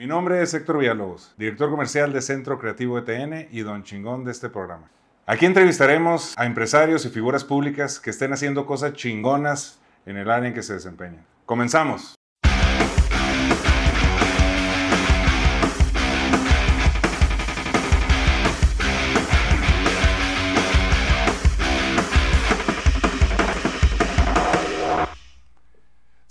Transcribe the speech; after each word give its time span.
Mi 0.00 0.06
nombre 0.06 0.40
es 0.40 0.54
Héctor 0.54 0.78
Villalobos, 0.78 1.34
director 1.36 1.68
comercial 1.68 2.10
de 2.10 2.22
Centro 2.22 2.58
Creativo 2.58 2.96
ETN 2.96 3.48
y 3.50 3.60
don 3.60 3.82
chingón 3.82 4.24
de 4.24 4.30
este 4.30 4.48
programa. 4.48 4.88
Aquí 5.26 5.44
entrevistaremos 5.44 6.32
a 6.38 6.46
empresarios 6.46 7.04
y 7.04 7.10
figuras 7.10 7.44
públicas 7.44 8.00
que 8.00 8.08
estén 8.08 8.32
haciendo 8.32 8.64
cosas 8.64 8.94
chingonas 8.94 9.78
en 10.06 10.16
el 10.16 10.30
área 10.30 10.48
en 10.48 10.54
que 10.54 10.62
se 10.62 10.72
desempeñan. 10.72 11.26
Comenzamos. 11.44 12.19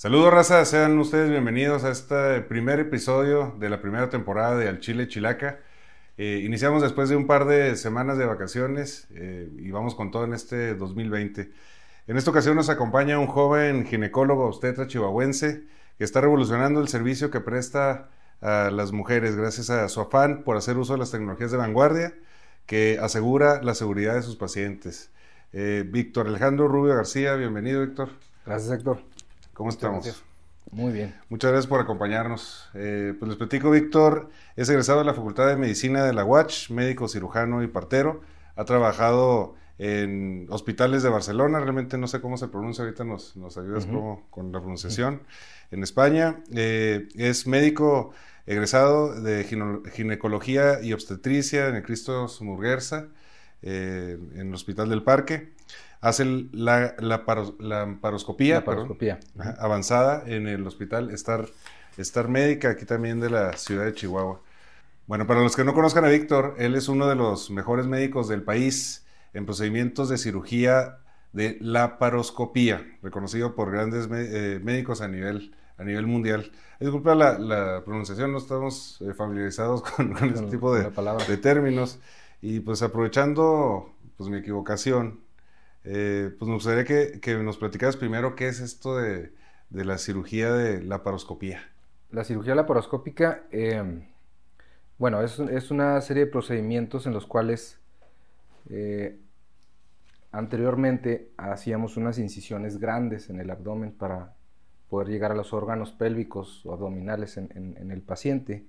Saludos 0.10 0.34
raza, 0.34 0.66
sean 0.66 0.98
ustedes 0.98 1.30
bienvenidos 1.30 1.84
a 1.84 1.92
este 1.92 2.42
primer 2.42 2.80
episodio 2.80 3.56
de 3.60 3.70
la 3.70 3.80
primera 3.80 4.10
temporada 4.10 4.58
de 4.58 4.68
Al 4.68 4.80
Chile 4.80 5.08
Chilaca. 5.08 5.60
Eh, 6.18 6.42
iniciamos 6.44 6.82
después 6.82 7.10
de 7.10 7.16
un 7.16 7.28
par 7.28 7.46
de 7.46 7.76
semanas 7.76 8.18
de 8.18 8.26
vacaciones 8.26 9.08
eh, 9.12 9.48
y 9.60 9.70
vamos 9.70 9.94
con 9.94 10.10
todo 10.10 10.24
en 10.24 10.34
este 10.34 10.74
2020. 10.74 11.52
En 12.08 12.18
esta 12.18 12.32
ocasión 12.32 12.56
nos 12.56 12.70
acompaña 12.70 13.20
un 13.20 13.28
joven 13.28 13.86
ginecólogo 13.86 14.48
obstetra 14.48 14.88
chihuahuense 14.88 15.66
que 16.00 16.04
está 16.06 16.22
revolucionando 16.22 16.82
el 16.82 16.88
servicio 16.88 17.30
que 17.30 17.40
presta 17.40 18.10
a 18.42 18.72
las 18.72 18.92
mujeres 18.92 19.36
gracias 19.36 19.70
a 19.70 19.88
su 19.90 20.02
afán 20.02 20.44
por 20.44 20.58
hacer 20.58 20.80
uso 20.80 20.94
de 20.94 21.00
las 21.00 21.12
tecnologías 21.12 21.52
de 21.52 21.58
vanguardia 21.58 22.16
que 22.66 22.98
asegura 23.00 23.62
la 23.62 23.76
seguridad 23.76 24.16
de 24.16 24.24
sus 24.24 24.38
pacientes. 24.38 25.12
Eh, 25.54 25.84
Víctor 25.88 26.26
Alejandro 26.26 26.68
Rubio 26.68 26.96
García, 26.96 27.36
bienvenido 27.36 27.86
Víctor. 27.86 28.10
Gracias 28.44 28.72
Héctor. 28.72 29.09
¿Cómo 29.60 29.72
estamos? 29.72 30.24
Muy 30.72 30.94
bien. 30.94 31.14
Muchas 31.28 31.52
gracias 31.52 31.68
por 31.68 31.82
acompañarnos. 31.82 32.70
Eh, 32.76 33.14
pues 33.20 33.28
les 33.28 33.38
platico, 33.38 33.72
Víctor 33.72 34.30
es 34.56 34.70
egresado 34.70 35.00
de 35.00 35.06
la 35.06 35.14
Facultad 35.14 35.48
de 35.48 35.58
Medicina 35.58 36.06
de 36.06 36.14
la 36.14 36.24
UACH, 36.24 36.70
médico 36.70 37.10
cirujano 37.10 37.62
y 37.62 37.68
partero. 37.68 38.22
Ha 38.56 38.64
trabajado 38.64 39.56
en 39.78 40.48
hospitales 40.50 41.04
de 41.04 41.10
Barcelona, 41.10 41.60
realmente 41.60 41.98
no 41.98 42.08
sé 42.08 42.22
cómo 42.22 42.38
se 42.38 42.48
pronuncia, 42.48 42.86
ahorita 42.86 43.04
nos, 43.04 43.36
nos 43.36 43.58
ayudas 43.58 43.86
con 44.30 44.54
la 44.54 44.60
pronunciación. 44.62 45.24
En 45.72 45.84
España, 45.84 46.42
eh, 46.54 47.10
es 47.16 47.46
médico 47.46 48.12
egresado 48.46 49.22
de 49.22 49.44
ginecología 49.92 50.82
y 50.82 50.94
obstetricia 50.94 51.68
en 51.68 51.76
el 51.76 51.84
Cristo 51.84 52.28
Murguerza, 52.40 53.08
eh, 53.62 54.18
en 54.36 54.48
el 54.48 54.54
Hospital 54.54 54.88
del 54.88 55.04
Parque 55.04 55.52
hace 56.02 56.48
la, 56.52 56.96
la, 57.00 57.26
paroscopía, 58.02 58.64
avanzada 59.60 60.24
en 60.26 60.48
el 60.48 60.66
hospital 60.66 61.12
Star, 61.12 61.46
Star 61.98 62.28
Médica, 62.28 62.72
aquí 62.72 62.86
también 62.86 63.20
de 63.20 63.30
la 63.30 63.54
ciudad 63.54 63.86
de 63.86 63.94
Chihuahua. 63.94 64.42
Bueno, 65.08 65.26
para 65.26 65.42
los 65.42 65.56
que 65.56 65.64
no 65.64 65.74
conozcan 65.74 66.06
a 66.06 66.10
Víctor, 66.10 66.56
él 66.60 66.76
es 66.76 66.88
uno 66.88 67.08
de 67.08 67.16
los 67.16 67.50
mejores 67.50 67.88
médicos 67.88 68.28
del 68.28 68.44
país 68.44 69.06
en 69.34 69.46
procedimientos 69.46 70.10
de 70.10 70.18
cirugía 70.18 71.00
de 71.34 71.58
laparoscopía, 71.62 72.86
reconocido 73.02 73.56
por 73.56 73.72
grandes 73.72 74.08
eh, 74.12 74.60
médicos 74.64 75.02
a 75.02 75.08
nivel, 75.08 75.56
a 75.78 75.84
nivel 75.84 76.08
mundial. 76.08 76.52
Disculpa 76.80 77.16
la, 77.16 77.82
pronunciación, 77.84 78.32
no 78.32 78.38
estamos 78.38 79.02
eh, 79.02 79.14
familiarizados 79.14 79.82
con, 79.96 80.16
este 80.18 80.48
tipo 80.48 80.74
de, 80.74 80.90
de, 81.28 81.38
términos. 81.38 82.00
Y 82.42 82.62
pues 82.62 82.82
aprovechando 82.82 83.92
pues, 84.18 84.30
mi 84.30 84.38
equivocación, 84.38 85.20
eh, 85.84 86.32
pues 86.38 86.48
me 86.48 86.56
gustaría 86.56 86.84
que, 86.84 87.38
nos 87.38 87.58
platicaras 87.58 87.98
primero 87.98 88.36
qué 88.36 88.48
es 88.48 88.60
esto 88.60 88.98
de, 88.98 89.32
la 89.72 89.98
cirugía 89.98 90.52
de 90.54 90.82
laparoscopía. 90.84 91.62
La 92.12 92.24
cirugía 92.24 92.56
laparoscópica, 92.56 93.44
em, 93.52 94.04
bueno, 94.98 95.22
es, 95.22 95.72
una 95.72 96.02
serie 96.02 96.26
de 96.26 96.32
procedimientos 96.32 97.06
en 97.06 97.14
los 97.14 97.26
cuales 97.26 97.80
eh, 98.70 99.18
anteriormente 100.32 101.32
hacíamos 101.38 101.98
unas 101.98 102.18
incisiones 102.18 102.80
grandes 102.80 103.30
en 103.30 103.40
el 103.40 103.50
abdomen 103.50 103.92
para 103.92 104.34
poder 104.90 105.08
llegar 105.10 105.32
a 105.32 105.36
los 105.36 105.54
órganos 105.54 105.92
pélvicos 105.92 106.66
o 106.66 106.74
abdominales 106.74 107.38
en 107.38 107.92
el 107.92 108.02
paciente. 108.02 108.66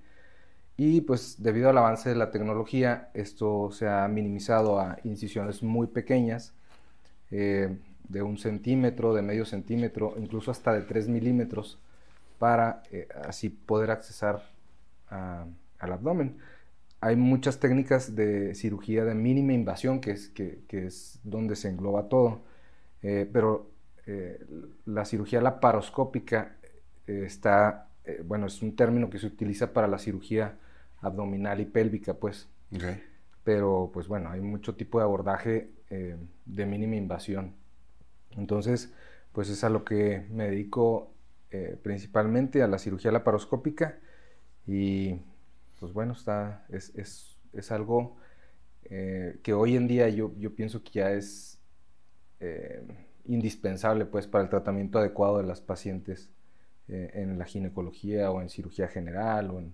Y 0.77 1.01
pues 1.01 1.41
debido 1.41 1.69
al 1.69 1.77
avance 1.77 2.09
de 2.09 2.15
la 2.15 2.31
tecnología, 2.31 3.09
esto 3.13 3.69
se 3.71 3.87
ha 3.87 4.07
minimizado 4.07 4.79
a 4.79 4.97
incisiones 5.03 5.61
muy 5.63 5.87
pequeñas 5.87 6.53
eh, 7.31 7.77
de 8.09 8.21
un 8.21 8.37
centímetro, 8.37 9.13
de 9.13 9.21
medio 9.21 9.45
centímetro, 9.45 10.15
incluso 10.17 10.51
hasta 10.51 10.73
de 10.73 10.81
3 10.81 11.07
milímetros, 11.07 11.79
para 12.39 12.83
eh, 12.91 13.07
así 13.25 13.49
poder 13.49 13.91
accesar 13.91 14.43
al 15.07 15.91
abdomen. 15.91 16.37
Hay 17.01 17.15
muchas 17.15 17.59
técnicas 17.59 18.15
de 18.15 18.55
cirugía 18.55 19.03
de 19.05 19.15
mínima 19.15 19.53
invasión, 19.53 19.99
que 19.99 20.11
es, 20.11 20.29
que, 20.29 20.61
es 20.69 21.19
donde 21.23 21.55
se 21.55 21.69
engloba 21.69 22.07
todo, 22.07 22.41
eh, 23.01 23.29
pero 23.31 23.69
la 24.85 25.05
cirugía 25.05 25.41
laparoscópica 25.41 26.57
está, 27.07 27.87
bueno, 28.25 28.47
es 28.47 28.61
un 28.61 28.75
término 28.75 29.09
que 29.09 29.19
se 29.19 29.27
utiliza 29.27 29.71
para 29.71 29.87
la 29.87 29.99
cirugía 29.99 30.57
abdominal 31.01 31.61
y 31.61 31.65
pélvica, 31.65 32.13
pues. 32.13 32.47
Pero, 33.43 33.89
pues 33.93 34.07
bueno, 34.07 34.29
hay 34.29 34.41
mucho 34.41 34.75
tipo 34.75 34.99
de 34.99 35.03
abordaje 35.03 35.71
eh, 35.89 36.15
de 36.45 36.65
mínima 36.65 36.95
invasión. 36.95 37.53
Entonces, 38.37 38.93
pues 39.33 39.49
es 39.49 39.63
a 39.65 39.69
lo 39.69 39.83
que 39.83 40.25
me 40.29 40.45
dedico 40.45 41.11
eh, 41.51 41.77
principalmente, 41.83 42.63
a 42.63 42.67
la 42.67 42.79
cirugía 42.79 43.11
laparoscópica 43.11 43.99
y 44.65 45.19
pues 45.81 45.91
bueno, 45.91 46.13
está, 46.13 46.65
es, 46.69 46.95
es, 46.95 47.37
es 47.51 47.71
algo 47.73 48.15
eh, 48.85 49.39
que 49.43 49.53
hoy 49.53 49.75
en 49.75 49.89
día 49.89 50.07
yo, 50.07 50.31
yo, 50.37 50.55
pienso 50.55 50.81
que 50.81 50.91
ya 50.91 51.11
es 51.11 51.59
indispensable 53.25 54.05
pues 54.05 54.27
para 54.27 54.45
el 54.45 54.49
tratamiento 54.49 54.97
adecuado 54.97 55.39
de 55.39 55.43
las 55.43 55.61
pacientes 55.61 56.29
en 56.87 57.37
la 57.37 57.45
ginecología 57.45 58.31
o 58.31 58.41
en 58.41 58.49
cirugía 58.49 58.87
general 58.87 59.51
o 59.51 59.59
en 59.59 59.73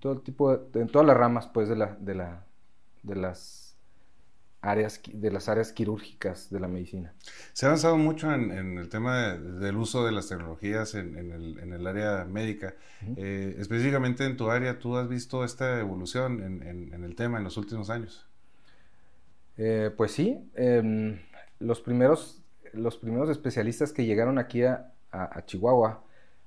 todo 0.00 0.20
tipo 0.20 0.56
de, 0.56 0.80
en 0.80 0.88
todas 0.88 1.06
las 1.06 1.16
ramas 1.16 1.46
pues 1.46 1.68
de 1.68 1.76
la, 1.76 1.96
de 1.98 2.14
la 2.14 2.44
de 3.04 3.16
las 3.16 3.64
áreas, 4.64 5.00
de 5.12 5.30
las 5.30 5.48
áreas 5.48 5.72
quirúrgicas 5.72 6.50
de 6.50 6.58
la 6.58 6.68
medicina. 6.68 7.12
Se 7.52 7.66
ha 7.66 7.68
avanzado 7.68 7.96
mucho 7.96 8.32
en, 8.32 8.78
el 8.78 8.88
tema 8.88 9.34
del 9.34 9.76
uso 9.76 10.04
de 10.04 10.12
las 10.12 10.28
tecnologías 10.28 10.94
en, 10.94 11.16
el, 11.16 11.86
área 11.86 12.24
médica. 12.24 12.74
Eh, 13.16 13.56
específicamente 13.58 14.24
en 14.24 14.36
tu 14.36 14.50
área, 14.50 14.78
¿tú 14.78 14.96
has 14.96 15.08
visto 15.08 15.44
esta 15.44 15.78
evolución 15.78 16.42
en, 16.42 17.04
el 17.04 17.14
tema 17.14 17.38
en 17.38 17.44
los 17.44 17.56
últimos 17.56 17.90
años? 17.90 18.26
Eh, 19.56 19.90
pues 19.96 20.12
sí, 20.12 20.50
em, 20.54 21.20
los, 21.60 21.80
primeros, 21.80 22.42
los 22.72 22.96
primeros 22.96 23.28
especialistas 23.28 23.92
que 23.92 24.04
llegaron 24.04 24.38
aquí 24.38 24.62
a, 24.64 24.90
Chihuahua, 25.46 26.02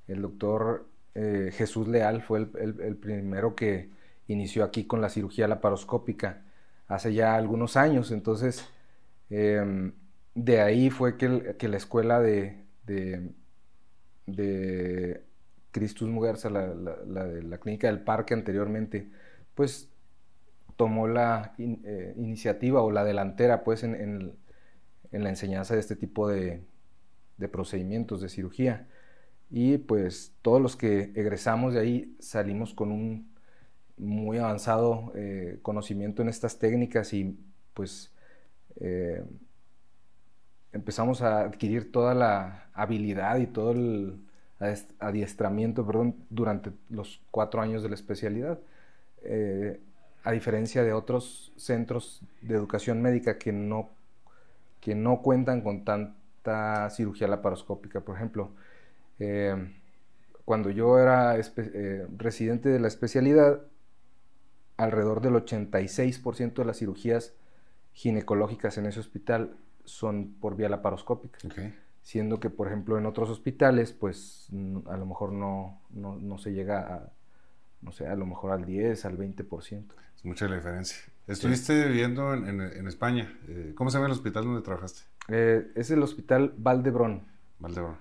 el 0.10 0.22
doctor 0.22 0.90
eh, 1.16 1.52
Jesús 1.54 1.88
Leal 1.88 2.22
fue 2.22 2.40
el, 2.40 2.82
el 2.82 2.98
primero 2.98 3.56
que 3.56 3.90
inició 4.28 4.66
aquí 4.66 4.84
con 4.84 5.00
la 5.00 5.08
cirugía 5.08 5.48
laparoscópica 5.48 6.42
hace 6.88 7.14
ya 7.14 7.36
algunos 7.36 7.78
años. 7.78 8.12
Entonces, 8.12 8.66
em, 9.30 9.94
de 10.36 10.62
ahí 10.62 10.90
fue 10.90 11.18
que, 11.18 11.28
la 11.68 11.78
escuela 11.78 12.20
de, 12.20 12.66
de, 12.86 13.32
de 14.26 15.24
Christus 15.72 16.10
Muguerza, 16.10 16.50
la, 16.50 16.68
la 16.76 17.58
clínica 17.60 17.88
del 17.88 18.02
parque 18.02 18.34
anteriormente, 18.34 19.10
pues 19.56 19.90
tomó 20.78 21.08
la 21.08 21.56
eh, 21.58 22.14
iniciativa 22.18 22.82
o 22.82 22.92
la 22.92 23.04
delantera 23.04 23.64
pues 23.64 23.84
en, 23.84 24.38
la 25.12 25.30
enseñanza 25.30 25.74
de 25.74 25.80
este 25.82 25.96
tipo 25.96 26.30
de, 26.30 26.64
de 27.38 27.50
procedimientos 27.50 28.22
de 28.22 28.30
cirugía. 28.30 28.88
Y 29.50 29.80
pues 29.80 30.36
todos 30.42 30.62
los 30.62 30.76
que 30.76 31.12
egresamos 31.16 31.74
de 31.74 31.80
ahí 31.80 32.16
salimos 32.20 32.74
con 32.74 32.92
un 32.92 33.34
muy 33.98 34.38
avanzado 34.38 35.12
eh, 35.16 35.60
conocimiento 35.62 36.22
en 36.22 36.30
estas 36.30 36.60
técnicas 36.60 37.14
y 37.14 37.38
pues 37.74 38.12
eh, 38.80 39.24
empezamos 40.72 41.22
a 41.22 41.42
adquirir 41.42 41.92
toda 41.92 42.14
la 42.14 42.70
habilidad 42.74 43.38
y 43.38 43.48
todo 43.48 43.72
el 43.72 44.20
adiestramiento 45.00 45.86
perdón, 45.86 46.16
durante 46.30 46.72
los 46.90 47.22
cuatro 47.32 47.62
años 47.62 47.84
de 47.84 47.90
la 47.90 47.96
especialidad. 47.96 48.60
Eh, 49.24 49.80
a 50.24 50.32
diferencia 50.32 50.84
de 50.84 50.94
otros 50.94 51.54
centros 51.56 52.22
de 52.42 52.56
educación 52.56 53.02
médica 53.02 53.38
que 53.38 53.54
no, 53.54 53.90
que 54.82 54.94
no 54.94 55.22
cuentan 55.22 55.62
con 55.62 55.86
tanta 55.86 56.90
cirugía 56.90 57.28
laparoscópica, 57.28 58.02
por 58.02 58.16
ejemplo. 58.16 58.52
cuando 60.46 60.70
yo 60.70 61.00
era 61.00 61.38
residente 62.18 62.70
de 62.70 62.80
la 62.80 62.88
especialidad, 62.88 63.62
alrededor 64.78 65.22
del 65.22 65.34
86% 65.34 66.54
de 66.54 66.66
las 66.66 66.78
cirugías 66.78 67.34
ginecológicas 67.94 68.78
en 68.78 68.86
ese 68.86 69.00
hospital 69.00 69.58
son 69.86 70.36
por 70.40 70.56
vía 70.56 70.70
laparoscópica. 70.70 71.40
Siendo 72.02 72.40
que, 72.40 72.50
por 72.50 72.68
ejemplo, 72.68 72.98
en 72.98 73.06
otros 73.06 73.30
hospitales, 73.30 73.92
pues 73.92 74.48
a 74.88 74.98
lo 74.98 75.06
mejor 75.06 75.34
no, 75.34 75.82
no, 75.90 76.38
se 76.38 76.54
llega 76.54 77.12
no 77.82 77.92
sé, 77.92 78.08
a 78.08 78.16
lo 78.16 78.26
mejor 78.26 78.52
al 78.52 78.66
10, 78.66 79.06
al 79.06 79.18
20%. 79.18 79.86
Es 80.16 80.26
mucha 80.26 80.48
la 80.48 80.56
diferencia. 80.56 80.98
Estuviste 81.28 81.86
viviendo 81.88 82.34
en, 82.34 82.88
España. 82.88 83.38
Eh, 83.48 83.74
¿Cómo 83.76 83.90
se 83.90 83.98
llama 83.98 84.08
el 84.08 84.14
hospital 84.14 84.46
donde 84.46 84.62
trabajaste? 84.62 85.02
Eh, 85.28 85.72
es 85.76 85.92
el 85.92 86.02
hospital 86.02 86.54
Valdebrón. 86.58 87.24
Valdebrón. 87.60 87.98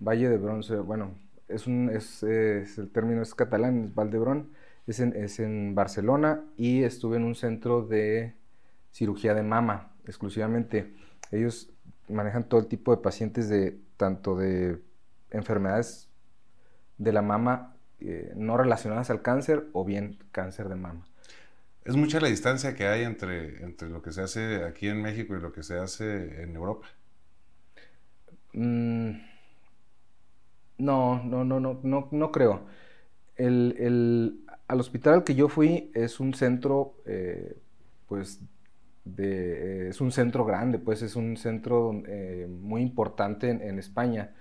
Valle 0.00 0.28
de 0.28 0.36
Bronce, 0.36 0.76
bueno, 0.76 1.14
es 1.48 1.66
un, 1.66 1.90
es, 1.90 2.22
el 2.22 2.90
término 2.92 3.22
es 3.22 3.34
catalán, 3.34 3.84
es 3.84 3.94
Valdebrón. 3.94 4.50
Es 4.88 4.98
en, 4.98 5.14
es 5.14 5.38
en 5.38 5.76
Barcelona 5.76 6.42
y 6.56 6.82
estuve 6.82 7.18
en 7.18 7.24
un 7.24 7.36
centro 7.36 7.86
de 7.86 8.34
cirugía 8.90 9.34
de 9.34 9.44
mama 9.44 9.92
exclusivamente. 10.06 10.92
Ellos 11.30 11.70
manejan 12.08 12.48
todo 12.48 12.60
el 12.60 12.66
tipo 12.66 12.96
de 12.96 13.02
pacientes 13.02 13.48
de 13.48 13.78
tanto 13.96 14.36
de 14.36 14.82
enfermedades 15.30 16.08
de 16.96 17.12
la 17.12 17.22
mama 17.22 17.76
eh, 18.00 18.32
no 18.36 18.56
relacionadas 18.56 19.10
al 19.10 19.22
cáncer 19.22 19.66
o 19.72 19.84
bien 19.84 20.18
cáncer 20.32 20.68
de 20.68 20.76
mama. 20.76 21.04
Es 21.84 21.96
mucha 21.96 22.20
la 22.20 22.28
distancia 22.28 22.74
que 22.74 22.86
hay 22.86 23.02
entre, 23.02 23.64
entre 23.64 23.88
lo 23.88 24.02
que 24.02 24.12
se 24.12 24.22
hace 24.22 24.64
aquí 24.64 24.88
en 24.88 25.00
México 25.00 25.36
y 25.36 25.40
lo 25.40 25.52
que 25.52 25.62
se 25.62 25.78
hace 25.78 26.42
en 26.42 26.54
Europa. 26.54 26.86
Mm, 28.52 29.10
no, 30.78 31.24
no, 31.24 31.44
no, 31.44 31.60
no, 31.60 31.80
no, 31.82 32.08
no 32.10 32.32
creo. 32.32 32.66
El, 33.36 33.74
el, 33.78 34.44
al 34.68 34.80
hospital 34.80 35.14
al 35.14 35.24
que 35.24 35.34
yo 35.34 35.48
fui 35.48 35.90
es 35.94 36.20
un 36.20 36.34
centro, 36.34 36.94
eh, 37.06 37.56
pues, 38.06 38.40
de, 39.16 39.88
es 39.88 40.00
un 40.00 40.12
centro 40.12 40.44
grande, 40.44 40.78
pues 40.78 41.02
es 41.02 41.16
un 41.16 41.36
centro 41.36 42.02
eh, 42.06 42.46
muy 42.48 42.82
importante 42.82 43.50
en, 43.50 43.78
España. 43.78 44.34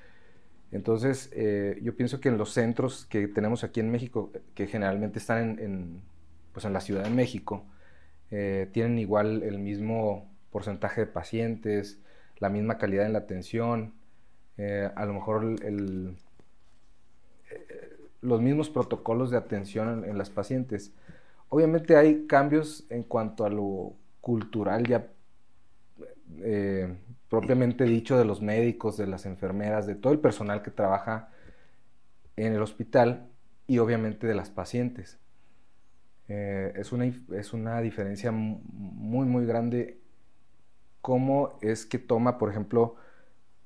Entonces, 0.71 1.29
eh, 1.33 1.79
yo 1.81 1.95
pienso 1.95 2.19
que 2.19 2.29
en 2.29 2.37
los 2.37 2.51
centros 2.51 3.05
que 3.05 3.27
tenemos 3.27 3.63
aquí 3.63 3.79
en 3.79 3.89
México, 3.89 4.31
que 4.53 4.67
generalmente 4.67 5.19
están 5.19 5.59
en, 5.59 6.01
pues 6.53 6.65
en 6.65 6.73
la 6.73 6.81
Ciudad 6.81 7.03
de 7.03 7.09
México, 7.09 7.65
eh, 8.31 8.69
tienen 8.73 8.99
igual 8.99 9.43
el 9.43 9.59
mismo 9.59 10.29
porcentaje 10.51 11.01
de 11.01 11.07
pacientes, 11.07 12.01
la 12.39 12.49
misma 12.49 12.77
calidad 12.77 13.05
en 13.05 13.13
la 13.13 13.19
atención, 13.19 13.93
a 14.95 15.05
lo 15.05 15.13
mejor 15.13 15.55
los 18.21 18.41
mismos 18.41 18.69
protocolos 18.69 19.29
de 19.29 19.37
atención 19.37 20.05
en, 20.05 20.17
las 20.17 20.29
pacientes. 20.29 20.93
Obviamente 21.49 21.95
hay 21.95 22.25
cambios 22.27 22.85
en 22.89 23.03
cuanto 23.03 23.45
a 23.45 23.49
lo 23.49 23.93
cultural 24.21 24.85
ya 24.85 25.07
eh, 26.39 26.97
propiamente 27.29 27.85
dicho 27.85 28.17
de 28.17 28.25
los 28.25 28.41
médicos, 28.41 28.97
de 28.97 29.07
las 29.07 29.25
enfermeras, 29.25 29.85
de 29.87 29.95
todo 29.95 30.13
el 30.13 30.19
personal 30.19 30.61
que 30.61 30.71
trabaja 30.71 31.29
en 32.35 32.53
el 32.53 32.61
hospital 32.61 33.27
y 33.67 33.79
obviamente 33.79 34.27
de 34.27 34.35
las 34.35 34.49
pacientes. 34.49 35.19
Eh, 36.29 36.73
es, 36.75 36.91
una, 36.91 37.05
es 37.05 37.53
una 37.53 37.79
diferencia 37.81 38.31
muy, 38.31 39.25
muy 39.25 39.45
grande 39.45 39.99
cómo 41.01 41.57
es 41.61 41.85
que 41.85 41.99
toma, 41.99 42.37
por 42.37 42.49
ejemplo, 42.49 42.95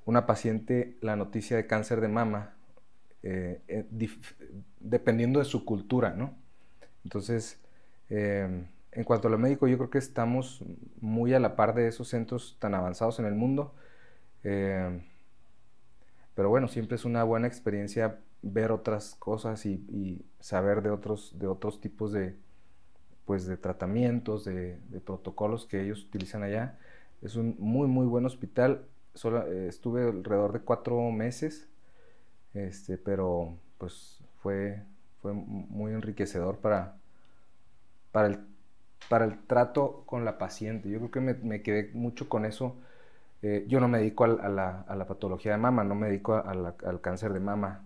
una 0.05 0.25
paciente 0.25 0.97
la 1.01 1.15
noticia 1.15 1.57
de 1.57 1.67
cáncer 1.67 2.01
de 2.01 2.07
mama, 2.07 2.55
eh, 3.23 3.85
dependiendo 4.79 5.39
de 5.39 5.45
su 5.45 5.65
cultura, 5.65 6.11
¿no? 6.11 6.35
Entonces, 7.03 7.59
en 8.91 9.03
cuanto 9.05 9.27
a 9.27 9.31
lo 9.31 9.37
médico, 9.37 9.67
yo 9.67 9.77
creo 9.77 9.89
que 9.89 9.97
estamos 9.97 10.63
muy 10.99 11.33
a 11.33 11.39
la 11.39 11.55
par 11.55 11.73
de 11.73 11.87
esos 11.87 12.09
centros 12.09 12.57
tan 12.59 12.75
avanzados 12.75 13.19
en 13.19 13.25
el 13.25 13.35
mundo. 13.35 13.73
Eh, 14.43 15.01
pero 16.35 16.49
bueno, 16.49 16.67
siempre 16.67 16.95
es 16.95 17.05
una 17.05 17.23
buena 17.23 17.47
experiencia 17.47 18.19
ver 18.41 18.71
otras 18.71 19.15
cosas 19.15 19.65
y, 19.65 20.25
saber 20.39 20.81
de 20.81 20.89
otros, 20.89 21.37
de 21.37 21.47
otros 21.47 21.79
tipos 21.79 22.11
de, 22.11 22.35
pues, 23.25 23.45
de 23.45 23.57
tratamientos, 23.57 24.43
de, 24.43 24.77
protocolos 25.05 25.65
que 25.65 25.81
ellos 25.81 26.03
utilizan 26.03 26.43
allá. 26.43 26.77
Es 27.21 27.35
un 27.35 27.55
muy, 27.59 27.87
muy 27.87 28.07
buen 28.07 28.25
hospital. 28.25 28.85
Eh, 29.23 29.67
estuve 29.69 30.03
alrededor 30.03 30.51
de 30.51 30.61
cuatro 30.61 30.99
meses, 31.11 31.69
este, 32.53 32.97
pero 32.97 33.53
pues 33.77 34.19
fue, 34.41 34.81
fue 35.21 35.33
muy 35.33 35.93
enriquecedor 35.93 36.57
para, 36.57 36.95
para 38.11 38.27
el 38.27 38.39
para 39.09 39.25
el 39.25 39.39
trato 39.45 40.03
con 40.05 40.25
la 40.25 40.37
paciente. 40.37 40.89
Yo 40.89 40.99
creo 40.99 41.11
que 41.11 41.19
me, 41.19 41.61
quedé 41.61 41.91
mucho 41.93 42.29
con 42.29 42.45
eso. 42.45 42.75
Eh, 43.41 43.65
yo 43.67 43.79
no 43.79 43.87
me 43.87 43.97
dedico 43.99 44.23
a, 44.23 44.27
la, 44.27 45.05
patología 45.07 45.51
de 45.53 45.57
mama, 45.57 45.83
no 45.83 45.95
me 45.95 46.07
dedico 46.07 46.35
al 46.35 47.01
cáncer 47.01 47.33
de 47.33 47.39
mama, 47.39 47.83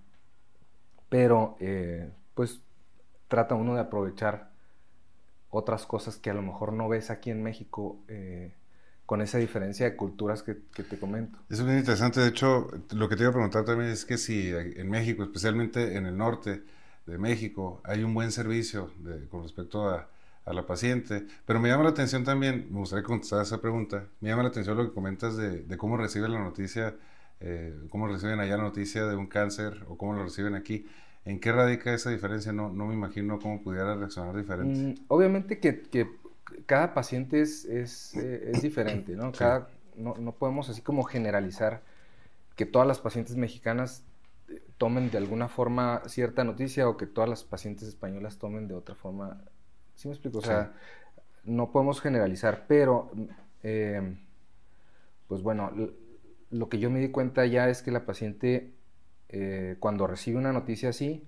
pero 1.09 1.55
eh, 1.59 2.09
pues 2.33 2.61
trata 3.27 3.55
uno 3.55 3.73
de 3.73 3.81
aprovechar 3.81 4.49
otras 5.49 5.85
cosas 5.85 6.17
que 6.17 6.29
a 6.29 6.33
lo 6.33 6.41
mejor 6.41 6.73
no 6.73 6.89
ves 6.89 7.09
aquí 7.09 7.31
en 7.31 7.41
México 7.41 7.97
eh, 8.07 8.53
con 9.05 9.21
esa 9.21 9.37
diferencia 9.37 9.89
de 9.89 9.95
culturas 9.95 10.41
que, 10.43 10.55
te 10.55 10.99
comento. 10.99 11.37
Eso 11.49 11.61
es 11.61 11.65
bien 11.67 11.79
interesante. 11.79 12.21
De 12.21 12.29
hecho, 12.29 12.67
lo 12.91 13.07
que 13.07 13.15
te 13.15 13.23
iba 13.23 13.29
a 13.29 13.33
preguntar 13.33 13.65
también 13.65 13.91
es 13.91 14.05
que 14.05 14.17
si 14.17 14.49
en 14.49 14.89
México, 14.89 15.23
especialmente 15.23 15.95
en 15.95 16.05
el 16.05 16.17
norte 16.17 16.63
de 17.05 17.17
México, 17.17 17.81
hay 17.83 18.03
un 18.03 18.13
buen 18.13 18.31
servicio 18.31 18.91
con 19.29 19.43
respecto 19.43 19.89
a 19.89 20.09
a 20.45 20.53
la 20.53 20.65
paciente. 20.65 21.25
Pero 21.45 21.59
me 21.59 21.69
llama 21.69 21.83
la 21.83 21.89
atención 21.89 22.23
también, 22.23 22.67
me 22.71 22.79
gustaría 22.79 23.03
contestar 23.03 23.41
esa 23.41 23.59
pregunta, 23.59 24.05
me 24.21 24.29
llama 24.29 24.43
la 24.43 24.49
atención 24.49 24.77
lo 24.77 24.85
que 24.85 24.93
comentas 24.93 25.35
de, 25.35 25.65
cómo 25.77 25.97
reciben 25.97 26.31
la 26.31 26.39
noticia, 26.39 26.95
eh, 27.39 27.75
cómo 27.89 28.07
reciben 28.07 28.39
allá 28.39 28.57
la 28.57 28.63
noticia 28.63 29.05
de 29.05 29.15
un 29.15 29.27
cáncer 29.27 29.83
o 29.87 29.97
cómo 29.97 30.13
lo 30.13 30.23
reciben 30.23 30.55
aquí. 30.55 30.85
¿En 31.25 31.39
qué 31.39 31.51
radica 31.51 31.93
esa 31.93 32.11
diferencia? 32.11 32.53
No, 32.53 32.71
no 32.71 32.85
me 32.85 32.93
imagino 32.93 33.39
cómo 33.39 33.61
pudiera 33.63 33.95
reaccionar 33.95 34.35
diferente. 34.37 34.79
Mm, 34.79 35.05
obviamente 35.07 35.59
que, 35.59 35.81
que, 35.81 36.07
cada 36.65 36.93
paciente 36.93 37.41
es, 37.41 37.65
es, 37.65 38.15
eh, 38.15 38.51
es 38.51 38.61
diferente, 38.61 39.15
¿no? 39.15 39.31
Cada, 39.31 39.69
no, 39.95 40.15
no 40.15 40.33
podemos 40.33 40.69
así 40.69 40.81
como 40.81 41.03
generalizar 41.03 41.81
que 42.55 42.65
todas 42.65 42.87
las 42.87 42.99
pacientes 42.99 43.35
mexicanas 43.35 44.03
eh, 44.49 44.61
tomen 44.77 45.11
de 45.11 45.17
alguna 45.17 45.47
forma 45.47 46.01
cierta 46.07 46.43
noticia 46.43 46.87
o 46.87 46.97
que 46.97 47.07
todas 47.07 47.29
las 47.29 47.43
pacientes 47.43 47.87
españolas 47.87 48.37
tomen 48.37 48.67
de 48.67 48.75
otra 48.75 48.95
forma 48.95 49.41
¿Sí 49.95 50.07
me 50.07 50.13
explico? 50.13 50.39
O 50.39 50.41
sea, 50.41 50.73
no 51.43 51.71
podemos 51.71 52.01
generalizar, 52.01 52.65
pero, 52.67 53.11
eh, 53.63 54.15
pues 55.27 55.41
bueno, 55.41 55.71
lo 56.49 56.69
que 56.69 56.79
yo 56.79 56.89
me 56.89 56.99
di 56.99 57.09
cuenta 57.09 57.45
ya 57.45 57.69
es 57.69 57.81
que 57.81 57.91
la 57.91 58.05
paciente, 58.05 58.73
eh, 59.29 59.77
cuando 59.79 60.05
recibe 60.05 60.37
una 60.37 60.53
noticia 60.53 60.89
así, 60.89 61.27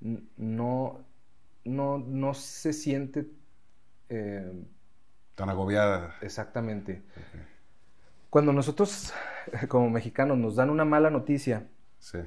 no, 0.00 1.04
no, 1.64 1.98
no 1.98 2.34
se 2.34 2.72
siente... 2.72 3.26
Eh, 4.10 4.52
Tan 5.34 5.48
agobiada. 5.48 6.16
Exactamente. 6.20 7.02
Cuando 8.28 8.52
nosotros, 8.52 9.12
como 9.68 9.88
mexicanos, 9.88 10.36
nos 10.36 10.56
dan 10.56 10.70
una 10.70 10.84
mala 10.84 11.10
noticia, 11.10 11.68
sí. 11.98 12.18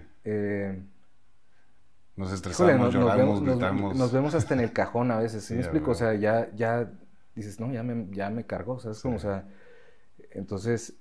Nos 2.15 2.31
estresamos, 2.31 2.93
lloramos, 2.93 3.41
nos 3.41 3.55
gritamos. 3.55 3.95
Nos, 3.95 4.11
vemos 4.11 4.35
hasta 4.35 4.53
en 4.53 4.59
el 4.59 4.71
cajón 4.71 5.09
a 5.11 5.17
veces, 5.17 5.43
¿sí, 5.45 5.55
me 5.55 5.61
explico? 5.61 5.91
O 5.91 5.95
sea, 5.95 6.13
ya, 6.13 6.49
ya 6.55 6.91
dices, 7.33 7.59
no, 7.59 7.71
ya 7.71 7.81
me, 7.81 8.07
ya 8.15 8.29
me 8.29 8.45
cargó, 8.45 8.79
¿sabes? 8.79 9.01
Como, 9.01 9.15
o 9.15 9.19
sea, 9.19 9.47
entonces, 10.31 10.95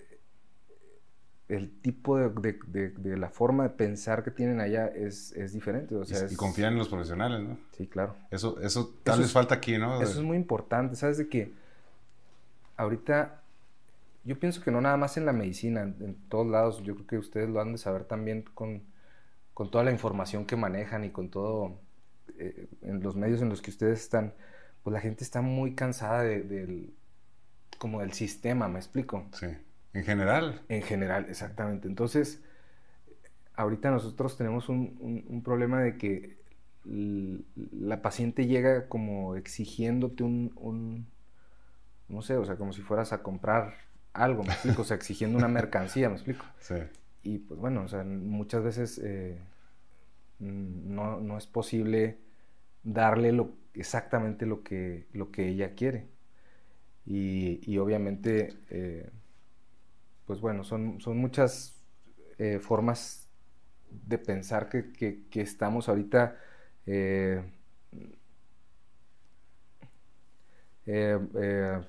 el 1.48 1.70
tipo 1.80 2.16
de, 2.16 2.58
de, 2.68 2.90
de, 2.90 3.16
la 3.16 3.28
forma 3.28 3.64
de 3.64 3.70
pensar 3.70 4.24
que 4.24 4.30
tienen 4.30 4.60
allá 4.60 4.86
es, 4.86 5.32
es 5.32 5.52
diferente. 5.52 5.94
O 5.94 6.04
sea, 6.04 6.26
y, 6.30 6.34
confían 6.34 6.72
en 6.72 6.78
los 6.78 6.88
profesionales, 6.88 7.40
¿no? 7.40 7.58
Sí, 7.76 7.86
claro. 7.86 8.16
Eso, 8.30 8.58
eso 8.60 8.94
tal 9.02 9.20
vez 9.20 9.32
falta 9.32 9.56
aquí, 9.56 9.76
¿no? 9.76 10.00
Eso 10.00 10.20
es 10.20 10.24
muy 10.24 10.36
importante, 10.36 10.96
¿sabes? 10.96 11.18
De 11.18 11.28
que 11.28 11.52
ahorita 12.76 13.42
yo 14.24 14.38
pienso 14.38 14.62
que 14.62 14.70
no 14.70 14.80
nada 14.80 14.96
más 14.96 15.16
en 15.16 15.26
la 15.26 15.32
medicina, 15.32 15.82
en 15.82 16.16
todos 16.28 16.46
lados, 16.46 16.82
yo 16.82 16.94
creo 16.94 17.06
que 17.06 17.18
ustedes 17.18 17.50
lo 17.50 17.60
han 17.60 17.72
de 17.72 17.78
saber 17.78 18.04
también 18.04 18.44
con 18.54 18.82
con 19.54 19.70
toda 19.70 19.84
la 19.84 19.92
información 19.92 20.46
que 20.46 20.56
manejan 20.56 21.04
y 21.04 21.10
con 21.10 21.28
todo, 21.28 21.78
eh, 22.38 22.68
en 22.82 23.02
los 23.02 23.16
medios 23.16 23.42
en 23.42 23.48
los 23.48 23.60
que 23.60 23.70
ustedes 23.70 24.00
están, 24.00 24.32
pues 24.82 24.92
la 24.92 25.00
gente 25.00 25.24
está 25.24 25.42
muy 25.42 25.74
cansada 25.74 26.22
de, 26.22 26.42
del, 26.42 26.94
como 27.78 28.00
del 28.00 28.12
sistema, 28.12 28.68
¿me 28.68 28.78
explico? 28.78 29.26
Sí, 29.32 29.46
en 29.94 30.04
general. 30.04 30.62
En 30.68 30.82
general, 30.82 31.26
exactamente. 31.28 31.88
Entonces, 31.88 32.42
ahorita 33.54 33.90
nosotros 33.90 34.36
tenemos 34.36 34.68
un, 34.68 35.24
un, 35.28 35.42
problema 35.42 35.80
de 35.82 35.96
que 35.96 36.36
la 36.84 38.02
paciente 38.02 38.46
llega 38.46 38.88
como 38.88 39.36
exigiéndote 39.36 40.22
un, 40.24 40.52
un, 40.56 41.06
no 42.08 42.22
sé, 42.22 42.36
o 42.36 42.44
sea, 42.44 42.56
como 42.56 42.72
si 42.72 42.82
fueras 42.82 43.12
a 43.12 43.22
comprar 43.22 43.74
algo, 44.12 44.42
¿me 44.42 44.52
explico? 44.52 44.82
O 44.82 44.84
sea, 44.84 44.96
exigiendo 44.96 45.38
una 45.38 45.48
mercancía, 45.48 46.08
¿me 46.08 46.16
explico? 46.16 46.44
Sí. 46.60 46.76
Y 47.24 47.38
pues 47.38 47.60
bueno, 47.60 47.82
o 47.82 47.88
sea, 47.88 48.02
muchas 48.02 48.64
veces 48.64 49.00
eh, 49.04 49.38
no, 50.40 51.20
no, 51.20 51.38
es 51.38 51.46
posible 51.46 52.18
darle 52.82 53.30
lo, 53.30 53.52
exactamente 53.74 54.44
lo 54.44 54.64
que, 54.64 55.06
lo 55.12 55.30
que 55.30 55.48
ella 55.48 55.74
quiere. 55.74 56.08
Y, 57.06 57.60
y 57.62 57.78
obviamente, 57.78 58.54
eh, 58.70 59.08
pues 60.32 60.40
bueno, 60.40 60.64
son, 60.64 60.98
son 60.98 61.18
muchas 61.18 61.78
eh, 62.38 62.58
formas 62.58 63.30
de 63.90 64.16
pensar 64.16 64.70
que, 64.70 64.90
que, 64.90 65.40
estamos 65.42 65.90
ahorita 65.90 66.38
eh, 66.86 67.44
eh, 70.86 71.80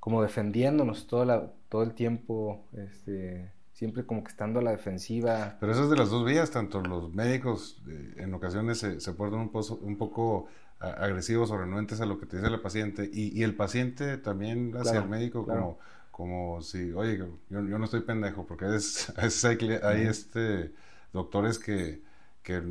como 0.00 0.22
defendiéndonos 0.22 1.06
todo, 1.06 1.26
la, 1.26 1.52
todo 1.68 1.82
el 1.82 1.92
tiempo, 1.92 2.64
este, 2.72 3.52
siempre 3.74 4.06
como 4.06 4.24
que 4.24 4.30
estando 4.30 4.60
a 4.60 4.62
la 4.62 4.70
defensiva. 4.70 5.58
Pero 5.60 5.72
eso 5.72 5.84
es 5.84 5.90
de 5.90 5.96
las 5.96 6.08
dos 6.08 6.24
vías, 6.24 6.50
tanto 6.50 6.80
los 6.80 7.12
médicos 7.12 7.82
en 8.16 8.32
ocasiones 8.32 8.78
se, 8.78 8.98
se 8.98 9.12
portan 9.12 9.40
un, 9.40 9.50
pozo, 9.50 9.76
un 9.82 9.98
poco 9.98 10.46
agresivos 10.82 11.50
o 11.50 11.58
renuentes 11.58 12.00
a 12.00 12.06
lo 12.06 12.18
que 12.18 12.26
te 12.26 12.36
dice 12.38 12.50
la 12.50 12.60
paciente 12.60 13.08
y, 13.12 13.38
y 13.38 13.42
el 13.44 13.54
paciente 13.54 14.18
también 14.18 14.74
hacia 14.76 15.00
el 15.00 15.08
médico 15.08 15.46
como, 15.46 15.78
como 16.10 16.60
si, 16.60 16.92
oye, 16.92 17.16
yo, 17.18 17.38
yo, 17.48 17.78
no 17.78 17.84
estoy 17.84 18.00
pendejo, 18.00 18.46
porque 18.46 18.66
es, 18.74 19.10
a 19.16 19.22
veces 19.22 19.44
hay, 19.44 19.58
hay 19.82 20.02
este, 20.02 20.72
doctores 21.12 21.58
que, 21.58 22.02
que 22.42 22.62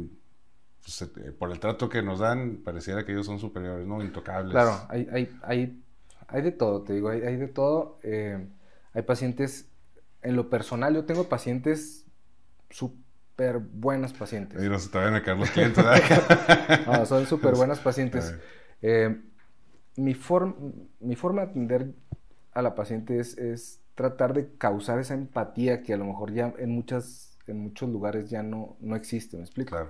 pues, 0.83 1.01
eh, 1.01 1.31
por 1.31 1.51
el 1.51 1.59
trato 1.59 1.89
que 1.89 2.01
nos 2.01 2.19
dan, 2.19 2.57
pareciera 2.57 3.05
que 3.05 3.13
ellos 3.13 3.25
son 3.25 3.39
superiores, 3.39 3.87
¿no? 3.87 4.03
Intocables. 4.03 4.51
Claro, 4.51 4.85
hay, 4.89 5.07
hay, 5.11 5.39
hay, 5.43 5.81
hay 6.27 6.41
de 6.41 6.51
todo, 6.51 6.81
te 6.83 6.93
digo, 6.93 7.09
hay, 7.09 7.21
hay 7.21 7.35
de 7.37 7.47
todo. 7.47 7.99
Eh, 8.03 8.45
hay 8.93 9.01
pacientes, 9.03 9.69
en 10.21 10.35
lo 10.35 10.49
personal, 10.49 10.93
yo 10.93 11.05
tengo 11.05 11.29
pacientes 11.29 12.05
súper 13.41 13.59
buenas 13.59 14.13
pacientes. 14.13 14.63
Y 14.63 14.69
no 14.69 14.79
se 14.79 14.89
te 14.89 14.97
vayan 14.97 15.15
a 15.15 15.23
caer 15.23 15.37
los 15.37 15.51
clientes. 15.51 15.83
no, 16.87 17.05
son 17.05 17.25
súper 17.25 17.55
buenas 17.55 17.79
pacientes. 17.83 18.35
Eh, 18.81 19.21
mi, 19.95 20.15
mi 20.99 21.15
forma 21.15 21.41
de 21.41 21.47
atender 21.49 21.93
a 22.53 22.61
la 22.61 22.75
paciente 22.75 23.19
es, 23.19 23.37
es, 23.37 23.81
tratar 23.95 24.33
de 24.33 24.49
causar 24.57 24.99
esa 24.99 25.13
empatía 25.13 25.83
que 25.83 25.93
a 25.93 25.97
lo 25.97 26.05
mejor 26.05 26.33
ya 26.33 26.53
en, 26.57 26.71
muchas, 26.71 27.37
en 27.47 27.59
muchos 27.59 27.89
lugares 27.89 28.29
ya 28.29 28.41
no, 28.41 28.77
no 28.79 28.95
existe, 28.95 29.37
¿me 29.37 29.43
explico? 29.43 29.71
Claro. 29.71 29.89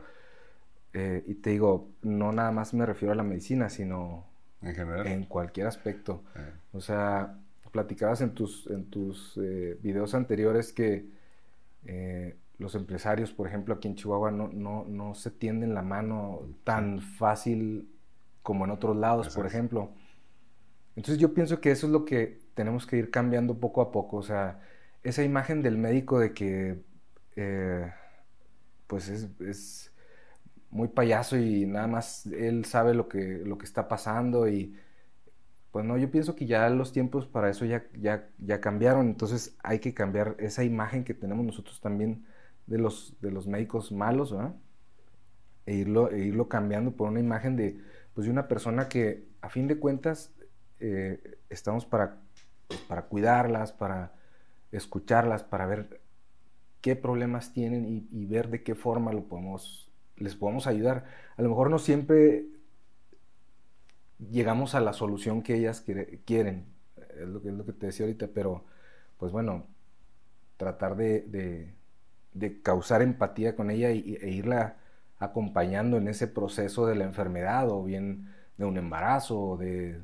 Eh, 0.93 1.23
y 1.27 1.35
te 1.35 1.51
digo, 1.51 1.89
no 2.01 2.31
nada 2.31 2.51
más 2.51 2.73
me 2.73 2.85
refiero 2.85 3.13
a 3.13 3.15
la 3.15 3.23
medicina, 3.23 3.69
sino 3.69 4.25
en 4.61 4.75
general. 4.75 5.07
En 5.07 5.25
cualquier 5.25 5.67
aspecto. 5.67 6.23
O 6.73 6.81
sea, 6.81 7.37
platicabas 7.71 8.21
en 8.21 8.33
tus, 8.33 8.67
en 8.67 8.85
tus 8.85 9.37
eh, 9.37 9.77
videos 9.81 10.13
anteriores 10.13 10.73
que 10.73 11.05
eh, 11.85 12.35
los 12.61 12.75
empresarios, 12.75 13.31
por 13.33 13.47
ejemplo, 13.47 13.73
aquí 13.73 13.87
en 13.87 13.95
Chihuahua 13.95 14.31
no, 14.31 14.49
no, 14.49 14.85
no, 14.87 15.15
se 15.15 15.31
tienden 15.31 15.73
la 15.73 15.81
mano 15.81 16.41
tan 16.63 17.01
fácil 17.01 17.89
como 18.43 18.65
en 18.65 18.71
otros 18.71 18.95
lados, 18.95 19.35
por 19.35 19.45
ejemplo. 19.45 19.91
Entonces 20.95 21.19
yo 21.19 21.33
pienso 21.33 21.59
que 21.59 21.71
eso 21.71 21.87
es 21.87 21.91
lo 21.93 22.05
que 22.05 22.39
tenemos 22.53 22.85
que 22.85 22.97
ir 22.97 23.11
cambiando 23.11 23.59
poco 23.59 23.81
a 23.81 23.91
poco. 23.91 24.17
O 24.17 24.23
sea, 24.23 24.61
esa 25.03 25.23
imagen 25.23 25.61
del 25.61 25.77
médico 25.77 26.19
de 26.19 26.33
que 26.33 26.83
pues 28.87 29.07
es, 29.07 29.29
es 29.39 29.93
muy 30.69 30.89
payaso 30.89 31.37
y 31.37 31.65
nada 31.65 31.87
más 31.87 32.25
él 32.27 32.65
sabe 32.65 32.93
lo 32.93 33.07
que, 33.07 33.41
lo 33.45 33.57
que 33.57 33.65
está 33.65 33.87
pasando 33.87 34.47
y 34.47 34.75
pues 35.71 35.85
no, 35.85 35.97
yo 35.97 36.11
pienso 36.11 36.35
que 36.35 36.45
ya 36.45 36.69
los 36.69 36.91
tiempos 36.91 37.25
para 37.25 37.49
eso 37.49 37.65
ya, 37.65 37.85
ya, 37.97 38.29
ya 38.39 38.59
cambiaron, 38.59 39.07
entonces 39.07 39.55
hay 39.63 39.79
que 39.79 39.93
cambiar 39.93 40.35
esa 40.39 40.65
imagen 40.65 41.05
que 41.05 41.13
tenemos 41.13 41.45
nosotros 41.45 41.79
también 41.79 42.25
de 42.67 42.77
los, 42.77 43.15
de 43.21 43.31
los 43.31 43.47
médicos 43.47 43.91
malos, 43.91 44.31
¿verdad? 44.31 44.55
E 45.65 45.75
irlo, 45.75 46.11
e 46.11 46.19
irlo 46.19 46.47
cambiando 46.47 46.91
por 46.91 47.09
una 47.09 47.19
imagen 47.19 47.55
de, 47.55 47.79
pues, 48.13 48.25
de 48.25 48.31
una 48.31 48.47
persona 48.47 48.89
que 48.89 49.27
a 49.41 49.49
fin 49.49 49.67
de 49.67 49.77
cuentas 49.77 50.31
eh, 50.79 51.37
estamos 51.49 51.85
para, 51.85 52.17
pues, 52.67 52.79
para 52.81 53.03
cuidarlas, 53.03 53.71
para 53.71 54.13
escucharlas, 54.71 55.43
para 55.43 55.65
ver 55.65 56.01
qué 56.81 56.95
problemas 56.95 57.53
tienen 57.53 58.07
y, 58.11 58.25
ver 58.25 58.49
de 58.49 58.63
qué 58.63 58.75
forma 58.75 59.13
lo 59.13 59.25
podemos 59.25 59.91
les 60.17 60.35
podemos 60.35 60.67
ayudar. 60.67 61.05
A 61.37 61.41
lo 61.41 61.49
mejor 61.49 61.69
no 61.69 61.79
siempre 61.79 62.45
llegamos 64.29 64.75
a 64.75 64.81
la 64.81 64.93
solución 64.93 65.41
que 65.41 65.55
ellas 65.55 65.83
quieren, 66.25 66.65
es 67.19 67.27
lo 67.27 67.41
que, 67.41 67.49
es 67.49 67.55
lo 67.55 67.65
que 67.65 67.73
te 67.73 67.87
decía 67.87 68.05
ahorita, 68.05 68.27
pero 68.27 68.63
pues 69.17 69.31
bueno, 69.31 69.65
tratar 70.57 70.95
de, 70.95 71.73
causar 72.63 73.01
empatía 73.01 73.55
con 73.55 73.71
ella 73.71 73.91
y, 73.91 74.17
e 74.21 74.29
irla 74.29 74.77
acompañando 75.19 75.97
en 75.97 76.07
ese 76.07 76.27
proceso 76.27 76.85
de 76.87 76.95
la 76.95 77.03
enfermedad 77.03 77.69
o 77.69 77.83
bien 77.83 78.33
de 78.57 78.65
un 78.65 78.77
embarazo 78.77 79.39
o 79.39 79.57
de... 79.57 79.99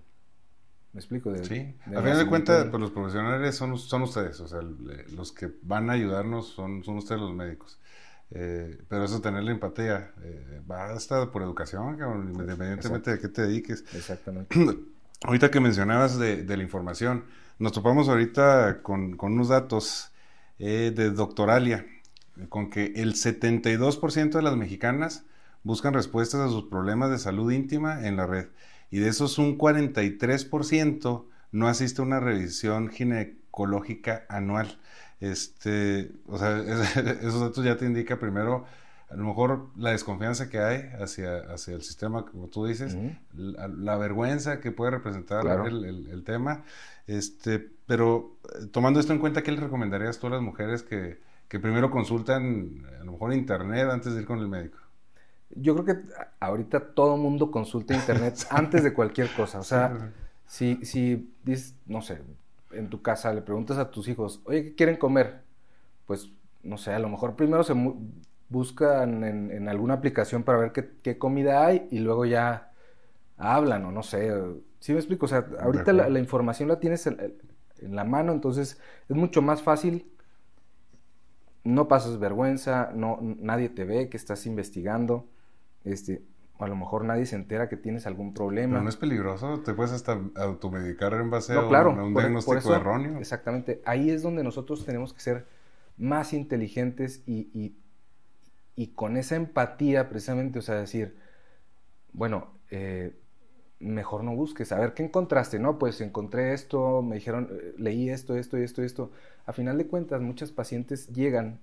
¿Me 0.93 0.99
explico? 0.99 1.31
De, 1.31 1.43
sí, 1.43 1.75
a 1.85 2.01
final 2.01 2.17
de 2.17 2.25
cuentas, 2.25 2.65
pues 2.71 2.81
los 2.81 2.91
profesionales 2.91 3.55
son, 3.55 3.77
son 3.77 4.03
ustedes, 4.03 4.39
o 4.39 4.47
sea, 4.47 4.61
los 4.61 5.31
que 5.31 5.51
van 5.61 5.89
a 5.89 5.93
ayudarnos 5.93 6.47
son, 6.47 6.83
son 6.83 6.97
ustedes 6.97 7.21
los 7.21 7.33
médicos. 7.33 7.79
Eh, 8.31 8.81
pero 8.89 9.05
eso, 9.05 9.21
tener 9.21 9.43
la 9.43 9.51
empatía, 9.51 10.11
eh, 10.23 10.61
basta 10.65 11.31
por 11.31 11.43
educación, 11.43 11.97
independientemente 12.33 13.11
de 13.11 13.19
qué 13.19 13.27
te 13.27 13.43
dediques. 13.43 13.85
Exactamente. 13.93 14.57
ahorita 15.23 15.51
que 15.51 15.59
mencionabas 15.59 16.17
de, 16.17 16.45
la 16.45 16.63
información, 16.63 17.25
nos 17.59 17.71
topamos 17.71 18.09
ahorita 18.09 18.81
con, 18.81 19.17
unos 19.19 19.49
datos 19.49 20.11
eh, 20.59 20.91
de 20.95 21.11
Doctoralia, 21.11 21.85
con 22.49 22.69
que 22.69 22.93
el 22.95 23.13
72% 23.13 24.31
de 24.31 24.41
las 24.41 24.55
mexicanas 24.55 25.25
buscan 25.63 25.93
respuestas 25.93 26.41
a 26.41 26.49
sus 26.49 26.65
problemas 26.65 27.09
de 27.09 27.19
salud 27.19 27.51
íntima 27.51 28.07
en 28.07 28.17
la 28.17 28.25
red. 28.25 28.47
Y 28.89 28.99
de 28.99 29.09
esos 29.09 29.37
un 29.37 29.57
43% 29.57 31.25
no 31.51 31.67
asiste 31.67 32.01
a 32.01 32.05
una 32.05 32.19
revisión 32.19 32.89
ginecológica 32.89 34.25
anual. 34.29 34.79
Este, 35.19 36.11
o 36.27 36.37
sea, 36.37 36.57
esos 37.21 37.41
datos 37.41 37.63
ya 37.65 37.77
te 37.77 37.85
indica 37.85 38.19
primero 38.19 38.65
a 39.09 39.15
lo 39.15 39.23
mejor 39.23 39.69
la 39.77 39.91
desconfianza 39.91 40.49
que 40.49 40.59
hay 40.59 40.89
hacia, 41.01 41.37
hacia 41.53 41.75
el 41.75 41.81
sistema, 41.81 42.25
como 42.25 42.47
tú 42.47 42.65
dices, 42.65 42.97
la, 43.33 43.97
vergüenza 43.97 44.59
que 44.59 44.71
puede 44.71 44.91
representar 44.91 45.45
el, 45.65 46.23
tema. 46.25 46.65
Este, 47.07 47.71
pero 47.85 48.37
eh, 48.43 48.65
tomando 48.69 48.99
esto 48.99 49.13
en 49.13 49.19
cuenta, 49.19 49.43
¿qué 49.43 49.53
le 49.53 49.61
recomendarías 49.61 50.19
tú 50.19 50.27
a 50.27 50.31
las 50.31 50.41
mujeres 50.41 50.83
que, 50.83 51.19
que 51.47 51.59
primero 51.59 51.89
consultan 51.89 52.85
a 52.99 53.03
lo 53.03 53.13
mejor 53.13 53.33
internet 53.33 53.87
antes 53.89 54.13
de 54.13 54.21
ir 54.21 54.27
con 54.27 54.39
el 54.39 54.47
médico? 54.47 54.77
Yo 55.51 55.75
creo 55.75 55.85
que 55.85 56.03
ahorita 56.39 56.93
todo 56.93 57.17
mundo 57.17 57.51
consulta 57.51 57.95
internet 57.95 58.35
antes 58.49 58.83
de 58.83 58.93
cualquier 58.93 59.33
cosa. 59.33 59.59
O 59.59 59.63
sea, 59.63 60.11
si, 60.45 60.83
si 60.85 61.33
dices, 61.43 61.75
no 61.85 62.01
sé, 62.01 62.21
en 62.71 62.89
tu 62.89 63.01
casa 63.01 63.33
le 63.33 63.41
preguntas 63.41 63.77
a 63.77 63.91
tus 63.91 64.07
hijos, 64.07 64.41
oye, 64.45 64.63
¿qué 64.63 64.75
quieren 64.75 64.97
comer? 64.97 65.41
Pues, 66.05 66.31
no 66.63 66.77
sé, 66.77 66.93
a 66.93 66.99
lo 66.99 67.09
mejor 67.09 67.35
primero 67.35 67.63
se 67.63 67.73
buscan 68.49 69.23
en, 69.23 69.69
alguna 69.69 69.95
aplicación 69.95 70.43
para 70.43 70.57
ver 70.57 70.71
qué, 71.01 71.17
comida 71.17 71.65
hay 71.65 71.87
y 71.91 71.99
luego 71.99 72.25
ya 72.25 72.71
hablan 73.37 73.85
o 73.85 73.91
no 73.91 74.03
sé. 74.03 74.33
¿Sí 74.79 74.93
me 74.93 74.99
explico? 74.99 75.25
O 75.25 75.29
sea, 75.29 75.45
ahorita 75.59 75.93
la, 75.93 76.19
información 76.19 76.69
la 76.69 76.79
tienes 76.79 77.07
en, 77.07 77.35
la 77.81 78.03
mano, 78.03 78.31
entonces 78.31 78.79
es 79.07 79.15
mucho 79.15 79.41
más 79.41 79.61
fácil. 79.61 80.11
No 81.67 81.89
pasas 81.89 82.17
vergüenza, 82.17 82.91
no, 82.95 83.19
nadie 83.21 83.67
te 83.67 83.83
ve 83.83 84.07
que 84.07 84.15
estás 84.15 84.45
investigando. 84.45 85.25
Este, 85.83 86.21
a 86.59 86.67
lo 86.67 86.75
mejor 86.75 87.03
nadie 87.03 87.25
se 87.25 87.35
entera 87.35 87.67
que 87.67 87.75
tienes 87.75 88.07
algún 88.07 88.33
problema. 88.33 88.75
Pero 88.75 88.83
no 88.83 88.89
es 88.89 88.95
peligroso, 88.95 89.59
te 89.59 89.73
puedes 89.73 89.91
hasta 89.91 90.17
automedicar 90.35 91.13
en 91.13 91.29
base 91.29 91.53
a, 91.53 91.61
un, 91.61 92.13
diagnóstico 92.13 92.73
erróneo. 92.73 93.19
Exactamente, 93.19 93.81
ahí 93.85 94.09
es 94.09 94.21
donde 94.21 94.43
nosotros 94.43 94.85
tenemos 94.85 95.13
que 95.13 95.19
ser 95.19 95.45
más 95.97 96.31
inteligentes 96.33 97.21
y, 97.25 97.75
y, 98.75 98.87
con 98.95 99.17
esa 99.17 99.35
empatía 99.35 100.07
precisamente, 100.07 100.59
o 100.59 100.61
sea, 100.61 100.75
decir, 100.75 101.17
bueno, 102.13 102.53
eh, 102.69 103.13
mejor 103.79 104.23
no 104.23 104.35
busques, 104.35 104.71
a 104.71 104.79
ver, 104.79 104.93
¿qué 104.93 105.03
encontraste? 105.03 105.59
No, 105.59 105.77
pues 105.77 106.01
encontré 106.01 106.53
esto, 106.53 107.01
me 107.03 107.15
dijeron, 107.15 107.49
eh, 107.51 107.73
leí 107.77 108.09
esto, 108.09 108.35
esto, 108.35 108.57
esto, 108.57 108.83
esto. 108.83 109.11
A 109.45 109.53
final 109.53 109.77
de 109.77 109.87
cuentas, 109.87 110.21
muchas 110.21 110.51
pacientes 110.51 111.07
llegan 111.13 111.59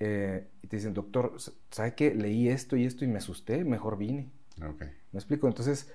eh, 0.00 0.46
y 0.62 0.66
te 0.68 0.76
dicen, 0.76 0.94
doctor, 0.94 1.36
¿sabe 1.70 1.94
qué? 1.94 2.14
Leí 2.14 2.48
esto 2.48 2.76
y 2.76 2.84
esto 2.84 3.04
y 3.04 3.08
me 3.08 3.18
asusté, 3.18 3.64
mejor 3.64 3.96
vine. 3.96 4.30
Okay. 4.56 4.88
¿Me 5.12 5.18
explico? 5.18 5.46
Entonces, 5.46 5.92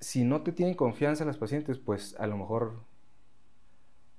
si 0.00 0.24
no 0.24 0.42
te 0.42 0.52
tienen 0.52 0.74
confianza 0.74 1.24
las 1.24 1.38
pacientes, 1.38 1.78
pues 1.78 2.14
a 2.18 2.26
lo 2.26 2.36
mejor, 2.36 2.84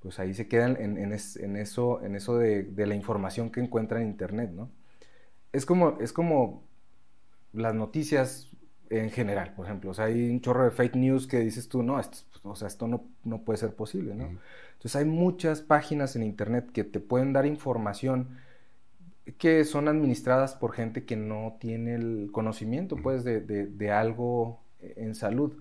pues 0.02 0.20
ahí 0.20 0.34
se 0.34 0.48
quedan 0.48 0.78
en, 0.80 0.98
en, 0.98 1.14
eso, 1.14 2.02
en 2.02 2.16
eso 2.16 2.38
de, 2.38 2.72
la 2.76 2.96
información 2.96 3.52
que 3.52 3.62
encuentran 3.62 4.02
en 4.02 4.10
Internet, 4.10 4.52
¿no? 4.52 4.70
Es 5.52 5.66
como, 5.66 5.98
es 6.00 6.14
como 6.14 6.64
las 7.54 7.74
noticias 7.74 8.49
en 8.90 9.12
general, 9.12 9.54
por 9.56 9.66
ejemplo. 9.66 9.92
O 9.92 9.94
sea, 9.94 10.06
hay 10.06 10.30
un 10.30 10.42
chorro 10.42 10.64
de 10.64 10.72
fake 10.72 10.96
news 10.96 11.28
que 11.28 11.40
dices 11.40 11.70
tú, 11.70 11.84
no, 11.84 12.00
esto, 12.00 12.18
o 12.44 12.56
sea, 12.56 12.68
esto 12.68 12.88
no, 12.88 13.06
no 13.24 13.42
puede 13.42 13.58
ser 13.58 13.76
posible, 13.76 14.16
¿no? 14.16 14.30
Entonces 14.74 14.96
hay 14.96 15.06
muchas 15.06 15.62
páginas 15.62 16.16
en 16.16 16.24
Internet 16.24 16.72
que 16.72 16.84
te 16.84 17.00
pueden 17.00 17.34
dar 17.34 17.46
información 17.46 18.38
que 19.38 19.64
son 19.66 19.88
administradas 19.88 20.56
por 20.56 20.72
gente 20.74 21.06
que 21.06 21.16
no 21.16 21.58
tiene 21.60 21.96
el 21.96 22.30
conocimiento, 22.32 22.96
pues, 22.96 23.24
de, 23.24 23.92
algo 23.92 24.64
en 24.80 25.16
salud. 25.16 25.54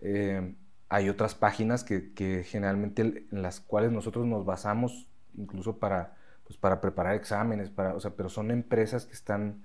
Eh, 0.00 0.54
hay 0.88 1.08
otras 1.08 1.34
páginas 1.34 1.84
que, 1.84 2.44
generalmente 2.44 3.02
en 3.02 3.42
las 3.42 3.60
cuales 3.60 3.92
nosotros 3.92 4.26
nos 4.26 4.44
basamos, 4.44 5.08
incluso 5.36 5.78
para, 5.78 6.16
pues, 6.44 6.58
para 6.58 6.80
preparar 6.80 7.14
exámenes, 7.14 7.70
para, 7.70 7.94
o 7.94 8.00
sea, 8.00 8.12
pero 8.12 8.28
son 8.28 8.50
empresas 8.50 9.06
que 9.06 9.12
están 9.12 9.64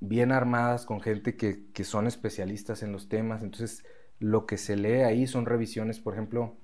bien 0.00 0.32
armadas 0.32 0.86
con 0.86 1.00
gente 1.00 1.36
que, 1.36 1.84
son 1.84 2.06
especialistas 2.06 2.82
en 2.82 2.92
los 2.92 3.08
temas. 3.08 3.42
Entonces, 3.42 3.84
lo 4.18 4.46
que 4.46 4.58
se 4.58 4.76
lee 4.76 5.02
ahí 5.02 5.26
son 5.26 5.46
revisiones, 5.46 6.00
por 6.00 6.14
ejemplo, 6.14 6.56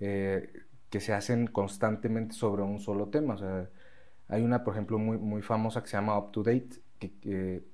eh, 0.00 0.52
que 0.90 1.00
se 1.00 1.12
hacen 1.12 1.46
constantemente 1.48 2.34
sobre 2.34 2.62
un 2.62 2.80
solo 2.80 3.08
tema. 3.08 3.34
O 3.34 3.38
sea, 3.38 3.68
hay 4.28 4.42
una, 4.42 4.64
por 4.64 4.74
ejemplo, 4.74 4.98
muy, 4.98 5.18
muy 5.18 5.42
famosa 5.42 5.82
que 5.82 5.88
se 5.88 5.96
llama 5.96 6.18
Up 6.18 6.32
to 6.32 6.42
Date, 6.42 6.80
que, 6.98 7.64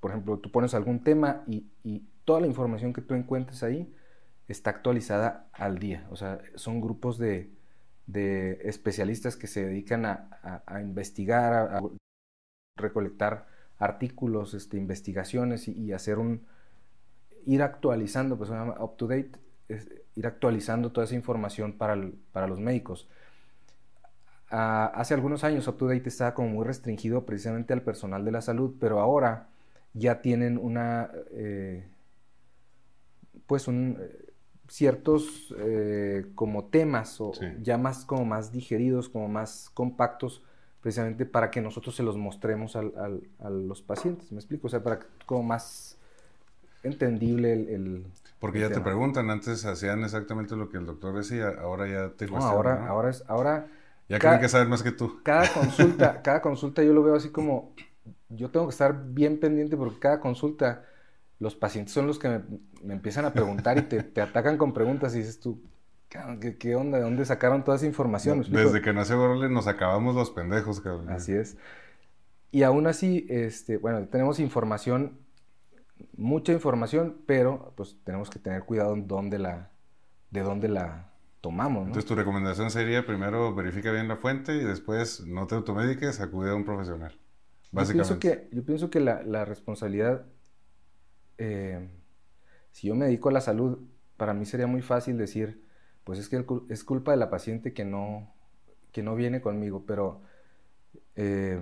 por 0.00 0.10
ejemplo, 0.10 0.38
tú 0.38 0.50
pones 0.50 0.74
algún 0.74 1.02
tema 1.02 1.44
y, 1.46 1.66
toda 2.24 2.40
la 2.40 2.46
información 2.46 2.92
que 2.92 3.02
tú 3.02 3.14
encuentres 3.14 3.64
ahí 3.64 3.92
está 4.46 4.70
actualizada 4.70 5.48
al 5.52 5.80
día. 5.80 6.06
O 6.10 6.16
sea, 6.16 6.40
son 6.54 6.80
grupos 6.80 7.18
de, 7.18 7.50
especialistas 8.62 9.36
que 9.36 9.48
se 9.48 9.64
dedican 9.64 10.06
a, 10.06 10.80
investigar, 10.80 11.52
a, 11.52 11.80
recolectar 12.76 13.48
artículos, 13.82 14.54
este, 14.54 14.76
investigaciones 14.76 15.66
y, 15.66 15.92
hacer 15.92 16.18
un, 16.18 16.42
ir 17.46 17.62
actualizando, 17.62 18.36
pues 18.36 18.48
se 18.48 18.54
llama 18.54 18.76
up 18.80 18.96
to 18.96 19.08
date, 19.08 19.32
ir 20.14 20.26
actualizando 20.26 20.92
toda 20.92 21.04
esa 21.04 21.16
información 21.16 21.72
para, 21.72 22.00
para 22.32 22.46
los 22.46 22.60
médicos. 22.60 23.08
Ah, 24.50 24.92
hace 24.94 25.14
algunos 25.14 25.42
años 25.42 25.66
up 25.66 25.78
to 25.78 25.88
date 25.88 26.08
estaba 26.08 26.32
como 26.32 26.48
muy 26.48 26.64
restringido 26.64 27.26
precisamente 27.26 27.72
al 27.72 27.82
personal 27.82 28.24
de 28.24 28.30
la 28.30 28.40
salud, 28.40 28.76
pero 28.78 29.00
ahora 29.00 29.48
ya 29.94 30.22
tienen 30.22 30.58
una, 30.58 31.10
eh, 31.32 31.84
pues 33.46 33.66
un, 33.66 33.98
ciertos 34.68 35.52
eh, 35.58 36.26
como 36.36 36.66
temas 36.66 37.20
o 37.20 37.32
ya 37.60 37.78
más 37.78 38.04
como 38.04 38.24
más 38.24 38.52
digeridos, 38.52 39.08
como 39.08 39.28
más 39.28 39.70
compactos 39.74 40.44
precisamente 40.82 41.24
para 41.24 41.50
que 41.50 41.60
nosotros 41.60 41.94
se 41.94 42.02
los 42.02 42.16
mostremos 42.16 42.74
al, 42.76 42.92
a 43.38 43.48
los 43.48 43.82
pacientes, 43.82 44.32
¿me 44.32 44.38
explico? 44.38 44.66
O 44.66 44.70
sea, 44.70 44.82
para 44.82 44.98
que 44.98 45.06
como 45.24 45.44
más 45.44 45.96
entendible 46.82 47.52
el... 47.52 48.04
Porque 48.40 48.58
ya 48.58 48.68
te 48.68 48.80
preguntan, 48.80 49.30
antes 49.30 49.64
hacían 49.64 50.02
exactamente 50.02 50.56
lo 50.56 50.68
que 50.68 50.78
el 50.78 50.86
doctor 50.86 51.14
decía, 51.14 51.54
ahora 51.60 51.86
ya 51.86 52.10
te 52.10 52.26
no, 52.26 52.38
ahora, 52.38 52.88
ahora 52.88 53.10
es, 53.10 53.24
ahora... 53.28 53.68
Ya 54.08 54.18
creen 54.18 54.40
que 54.40 54.48
saber 54.48 54.66
más 54.66 54.82
que 54.82 54.90
tú. 54.90 55.20
Cada 55.22 55.48
consulta, 55.54 56.20
cada 56.20 56.42
consulta 56.42 56.82
yo 56.82 56.92
lo 56.92 57.04
veo 57.04 57.14
así 57.14 57.30
como, 57.30 57.72
yo 58.28 58.50
tengo 58.50 58.66
que 58.66 58.72
estar 58.72 59.04
bien 59.14 59.38
pendiente 59.38 59.76
porque 59.76 60.00
cada 60.00 60.18
consulta 60.18 60.84
los 61.38 61.54
pacientes 61.54 61.94
son 61.94 62.08
los 62.08 62.18
que 62.18 62.28
me, 62.82 62.92
empiezan 62.92 63.24
a 63.24 63.32
preguntar 63.32 63.78
y 63.78 63.82
te, 63.82 64.02
te, 64.02 64.20
atacan 64.20 64.58
con 64.58 64.74
preguntas 64.74 65.14
y 65.14 65.18
dices 65.18 65.38
tú, 65.38 65.62
¿Qué, 66.58 66.76
onda? 66.76 66.98
¿De 66.98 67.04
dónde 67.04 67.24
sacaron 67.24 67.64
toda 67.64 67.78
esa 67.78 67.86
información? 67.86 68.44
desde 68.50 68.82
que 68.82 68.92
nació 68.92 69.16
Gorole 69.16 69.48
nos 69.48 69.66
acabamos 69.66 70.14
los 70.14 70.30
pendejos, 70.30 70.80
cabrón. 70.80 71.08
Así 71.08 71.32
es. 71.32 71.56
Y 72.50 72.64
aún 72.64 72.86
así, 72.86 73.26
este, 73.30 73.78
bueno, 73.78 74.06
tenemos 74.08 74.38
información, 74.38 75.18
mucha 76.14 76.52
información, 76.52 77.16
pero 77.26 77.72
pues 77.76 77.96
tenemos 78.04 78.28
que 78.28 78.38
tener 78.38 78.64
cuidado 78.64 78.92
en 78.92 79.08
dónde 79.08 79.38
la, 79.38 79.70
de 80.30 80.42
dónde 80.42 80.68
la 80.68 81.12
tomamos. 81.40 81.86
Entonces 81.86 82.04
tu 82.04 82.14
recomendación 82.14 82.70
sería 82.70 83.06
primero 83.06 83.54
verifica 83.54 83.90
bien 83.90 84.06
la 84.06 84.16
fuente 84.16 84.54
y 84.54 84.64
después 84.64 85.24
no 85.26 85.46
te 85.46 85.54
automediques, 85.54 86.20
acude 86.20 86.50
a 86.50 86.54
un 86.54 86.66
profesional. 86.66 87.18
Básicamente. 87.70 88.14
Yo 88.14 88.20
pienso 88.20 88.50
que, 88.50 88.54
yo 88.54 88.64
pienso 88.64 88.90
que 88.90 89.00
la, 89.00 89.44
responsabilidad, 89.46 90.26
eh, 91.38 91.88
si 92.70 92.88
yo 92.88 92.94
me 92.94 93.06
dedico 93.06 93.30
a 93.30 93.32
la 93.32 93.40
salud, 93.40 93.78
para 94.18 94.34
mí 94.34 94.44
sería 94.44 94.66
muy 94.66 94.82
fácil 94.82 95.16
decir, 95.16 95.61
pues 96.04 96.18
es 96.18 96.28
que 96.28 96.44
es 96.68 96.84
culpa 96.84 97.12
de 97.12 97.16
la 97.16 97.30
paciente 97.30 97.72
que 97.72 97.84
no, 97.84 98.32
que 98.92 99.02
no 99.02 99.14
viene 99.14 99.40
conmigo, 99.40 99.84
pero 99.86 100.20
eh, 101.16 101.60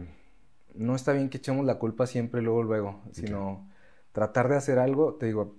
no 0.74 0.94
está 0.94 1.12
bien 1.12 1.28
que 1.28 1.38
echemos 1.38 1.64
la 1.66 1.78
culpa 1.78 2.06
siempre 2.06 2.42
luego, 2.42 2.62
luego, 2.62 3.00
sino 3.12 3.68
tratar 4.12 4.48
de 4.48 4.56
hacer 4.56 4.78
algo, 4.78 5.14
te 5.14 5.26
digo, 5.26 5.56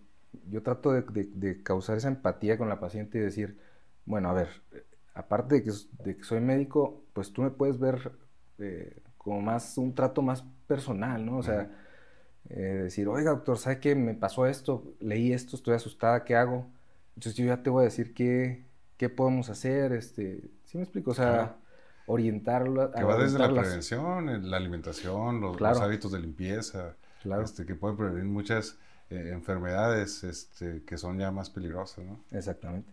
yo 0.50 0.63
trato 0.63 0.91
de, 0.93 1.63
causar 1.63 1.97
esa 1.97 2.07
empatía 2.07 2.57
con 2.57 2.70
la 2.70 2.79
paciente 2.79 3.17
y 3.17 3.22
decir, 3.22 3.59
bueno, 4.05 4.29
a 4.29 4.33
ver, 4.33 4.50
aparte 5.13 5.55
de 5.55 5.63
que, 5.63 6.24
soy 6.24 6.39
médico, 6.39 7.03
pues 7.13 7.31
tú 7.33 7.41
me 7.41 7.51
puedes 7.51 7.79
ver 7.79 8.11
eh, 8.59 8.98
como 9.17 9.41
más, 9.41 9.77
un 9.77 9.94
trato 9.94 10.22
más 10.22 10.44
personal, 10.67 11.25
¿no? 11.25 11.37
O 11.37 11.44
sea, 11.44 11.70
eh, 12.50 12.81
decir, 12.83 13.07
oiga, 13.07 13.31
doctor, 13.31 13.57
¿sabe 13.57 13.79
qué? 13.79 13.96
Me 13.96 14.13
pasó 14.13 14.46
esto, 14.46 14.83
leí 15.00 15.33
esto, 15.33 15.55
estoy 15.55 15.75
asustada, 15.75 16.24
¿qué 16.24 16.35
hago? 16.35 16.67
Entonces 17.15 17.35
yo 17.35 17.46
ya 17.46 17.61
te 17.61 17.70
voy 17.70 17.81
a 17.81 17.85
decir 17.85 18.13
qué, 18.13 18.65
qué 19.01 19.09
podemos 19.09 19.50
hacer, 19.50 19.94
este, 19.94 20.44
¿sí 20.64 20.77
me 20.77 20.83
explico? 20.83 21.09
O 21.09 21.14
sea, 21.16 21.55
orientarlo. 22.05 22.92
Que 22.92 23.03
va 23.03 23.18
desde 23.18 23.40
la 23.40 23.50
prevención, 23.50 24.48
la 24.48 24.57
alimentación, 24.57 25.42
los, 25.42 25.59
hábitos 25.59 26.11
de 26.11 26.20
limpieza, 26.20 26.94
claro. 27.24 27.42
este, 27.42 27.66
que 27.66 27.74
pueden 27.74 27.98
prevenir 27.98 28.25
muchas 28.25 28.77
eh, 29.09 29.31
enfermedades 29.33 30.24
este, 30.24 30.83
que 30.85 31.00
son 31.00 31.18
ya 31.18 31.31
más 31.31 31.50
peligrosas, 31.50 32.05
¿no? 32.05 32.20
Exactamente. 32.29 32.92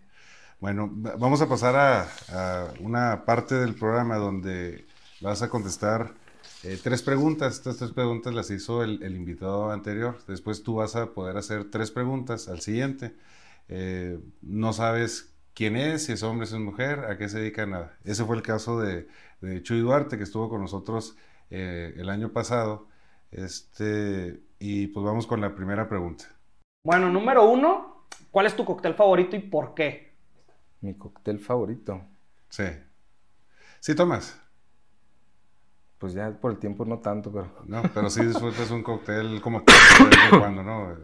Bueno, 0.61 0.89
vamos 0.91 1.43
a 1.43 1.47
pasar 1.47 1.77
a, 1.77 2.73
una 2.81 3.27
parte 3.27 3.57
del 3.57 3.75
programa 3.75 4.17
donde 4.17 4.87
vas 5.21 5.43
a 5.43 5.51
contestar 5.51 6.15
eh, 6.63 6.79
tres 6.83 7.03
preguntas. 7.03 7.57
Estas 7.57 7.77
tres 7.77 7.93
preguntas 7.93 8.33
las 8.33 8.51
hizo 8.51 8.83
el, 8.83 9.15
invitado 9.15 9.71
anterior. 9.71 10.17
Después 10.27 10.63
tú 10.63 10.77
vas 10.77 10.97
a 10.97 11.13
poder 11.13 11.37
hacer 11.37 11.71
tres 11.71 11.91
preguntas 11.91 12.49
al 12.49 12.61
siguiente. 12.63 13.15
Eh, 13.69 14.19
no 14.41 14.73
sabes 14.73 15.35
quién 15.59 15.75
es, 15.75 16.05
si 16.05 16.13
es 16.13 16.23
hombre, 16.23 16.47
si 16.47 16.55
es 16.55 16.61
mujer, 16.61 17.01
a 17.07 17.19
qué 17.19 17.29
se 17.29 17.41
dedica, 17.41 17.67
nada. 17.67 17.99
Ese 18.05 18.25
fue 18.25 18.37
el 18.37 18.43
caso 18.43 18.81
de, 18.81 19.09
Chuy 19.63 19.81
Duarte, 19.81 20.17
que 20.17 20.23
estuvo 20.23 20.49
con 20.49 20.61
nosotros 20.61 21.17
eh, 21.51 21.95
el 21.97 22.11
año 22.11 22.33
pasado. 22.33 22.87
Este, 23.33 24.41
y 24.61 24.87
pues 24.87 25.05
vamos 25.05 25.27
con 25.27 25.41
la 25.41 25.57
primera 25.57 25.89
pregunta. 25.89 26.27
Bueno, 26.85 27.11
número 27.11 27.45
uno, 27.45 28.07
¿cuál 28.31 28.47
es 28.47 28.55
tu 28.55 28.65
cóctel 28.65 28.95
favorito 28.95 29.35
y 29.35 29.41
por 29.41 29.75
qué? 29.75 30.15
Mi 30.81 30.95
cóctel 30.95 31.41
favorito. 31.41 32.03
Sí. 32.51 32.67
¿Sí 33.81 33.97
tomas? 33.97 34.41
Pues 35.99 36.13
ya 36.13 36.31
por 36.31 36.53
el 36.53 36.59
tiempo 36.59 36.85
no 36.85 37.01
tanto, 37.01 37.33
pero... 37.33 37.53
No, 37.67 37.83
pero 37.93 38.09
sí 38.11 38.25
disfrutas 38.25 38.71
un 38.71 38.85
cóctel 38.85 39.41
como 39.41 39.65
cuando, 40.31 40.63
¿no? 40.63 40.97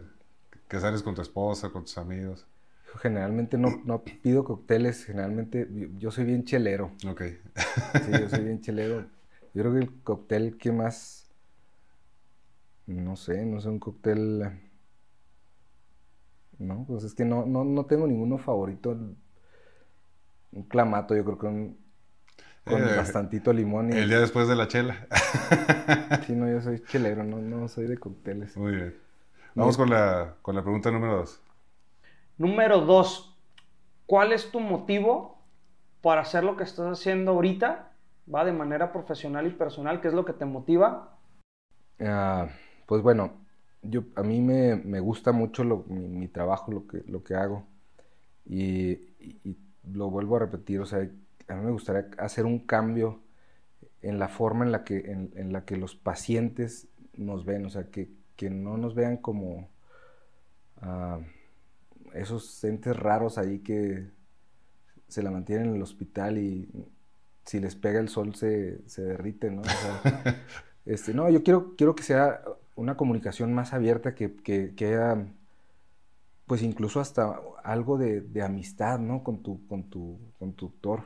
Que 0.69 0.79
sales 0.79 1.03
con 1.03 1.13
tu 1.13 1.21
esposa, 1.21 1.69
con 1.71 1.83
tus 1.83 1.97
amigos. 1.97 2.47
Generalmente 2.97 3.57
no, 3.57 3.81
no 3.83 4.03
pido 4.03 4.43
cócteles, 4.43 5.05
generalmente 5.05 5.67
yo 5.97 6.11
soy 6.11 6.25
bien 6.25 6.43
chelero. 6.45 6.91
Ok. 7.07 7.23
Sí, 7.23 8.11
yo 8.11 8.29
soy 8.29 8.43
bien 8.43 8.61
chelero. 8.61 9.05
Yo 9.53 9.61
creo 9.61 9.73
que 9.73 9.79
el 9.79 10.01
cóctel 10.03 10.57
que 10.57 10.71
más, 10.71 11.29
no 12.87 13.15
sé, 13.15 13.45
no 13.45 13.61
sé, 13.61 13.69
un 13.69 13.79
cóctel... 13.79 14.59
No, 16.57 16.85
pues 16.87 17.03
es 17.03 17.13
que 17.13 17.25
no, 17.25 17.45
no, 17.45 17.65
no 17.65 17.85
tengo 17.85 18.07
ninguno 18.07 18.37
favorito. 18.37 18.97
Un 20.51 20.63
clamato, 20.63 21.15
yo 21.15 21.25
creo 21.25 21.37
que 21.37 21.47
un, 21.47 21.77
con 22.65 22.81
eh, 22.81 22.95
bastantito 22.95 23.53
limón. 23.53 23.93
Y... 23.93 23.97
El 23.97 24.09
día 24.09 24.19
después 24.19 24.47
de 24.47 24.55
la 24.55 24.67
chela. 24.67 25.07
sí, 26.25 26.33
no, 26.33 26.49
yo 26.49 26.61
soy 26.61 26.81
chelero, 26.83 27.23
no, 27.23 27.37
no 27.37 27.67
soy 27.67 27.87
de 27.87 27.97
cócteles. 27.97 28.57
Muy 28.57 28.75
bien. 28.75 28.95
Vamos 29.53 29.77
con 29.77 29.89
la, 29.89 30.35
con 30.41 30.55
la 30.55 30.61
pregunta 30.61 30.91
número 30.91 31.17
dos. 31.17 31.41
Número 32.37 32.81
dos, 32.81 33.33
¿cuál 34.05 34.33
es 34.33 34.51
tu 34.51 34.59
motivo 34.59 35.37
para 36.01 36.21
hacer 36.21 36.43
lo 36.43 36.57
que 36.57 36.63
estás 36.63 36.99
haciendo 36.99 37.31
ahorita? 37.31 37.93
¿Va 38.33 38.43
de 38.43 38.51
manera 38.51 38.91
profesional 38.91 39.47
y 39.47 39.51
personal? 39.51 40.01
¿Qué 40.01 40.09
es 40.09 40.13
lo 40.13 40.25
que 40.25 40.33
te 40.33 40.43
motiva? 40.43 41.17
Ah, 42.01 42.49
pues 42.87 43.01
bueno, 43.01 43.31
yo, 43.81 44.03
a 44.15 44.23
mí 44.23 44.41
me, 44.41 44.99
gusta 44.99 45.31
mucho 45.31 45.63
mi, 45.87 46.27
trabajo, 46.27 46.73
lo 46.73 46.87
que, 46.87 47.03
lo 47.07 47.23
que 47.23 47.35
hago. 47.35 47.65
Y, 48.45 49.13
lo 49.91 50.09
vuelvo 50.09 50.35
a 50.35 50.39
repetir, 50.39 50.81
o 50.81 50.85
sea, 50.85 51.07
a 51.47 51.53
mí 51.53 51.63
me 51.63 51.71
gustaría 51.71 52.09
hacer 52.17 52.45
un 52.45 52.57
cambio 52.59 53.19
en 54.01 54.17
la 54.17 54.27
forma 54.27 54.65
en 54.65 54.71
la 54.71 54.83
que, 54.83 55.11
en, 55.11 55.53
la 55.53 55.63
que 55.63 55.77
los 55.77 55.95
pacientes 55.95 56.87
nos 57.13 57.45
ven, 57.45 57.65
o 57.65 57.69
sea, 57.69 57.85
que, 57.91 58.09
no 58.49 58.77
nos 58.77 58.93
vean 58.93 59.17
como... 59.17 59.69
Ah, 60.81 61.19
esos 62.15 62.63
entes 62.63 62.95
raros 62.95 63.37
ahí 63.37 63.59
que 63.59 64.09
se 65.07 65.21
la 65.21 65.31
mantienen 65.31 65.69
en 65.69 65.75
el 65.75 65.81
hospital 65.81 66.37
y 66.37 66.69
si 67.45 67.59
les 67.59 67.75
pega 67.75 67.99
el 67.99 68.09
sol 68.09 68.35
se, 68.35 68.87
se 68.89 69.03
derriten, 69.03 69.57
¿no? 69.57 69.61
este, 70.85 71.13
no, 71.13 71.29
yo 71.29 71.43
quiero, 71.43 71.75
quiero 71.75 71.95
que 71.95 72.03
sea 72.03 72.41
una 72.75 72.97
comunicación 72.97 73.53
más 73.53 73.73
abierta, 73.73 74.15
que, 74.15 74.35
que, 74.35 74.85
haya, 74.85 75.27
pues 76.47 76.61
incluso 76.63 76.99
hasta 76.99 77.39
algo 77.63 77.97
de, 77.97 78.41
amistad, 78.41 78.99
¿no? 78.99 79.23
Con 79.23 79.43
tu, 79.43 79.65
con 79.67 79.83
tu, 79.89 80.19
con 80.39 80.53
tu 80.53 80.69
tutor, 80.69 81.03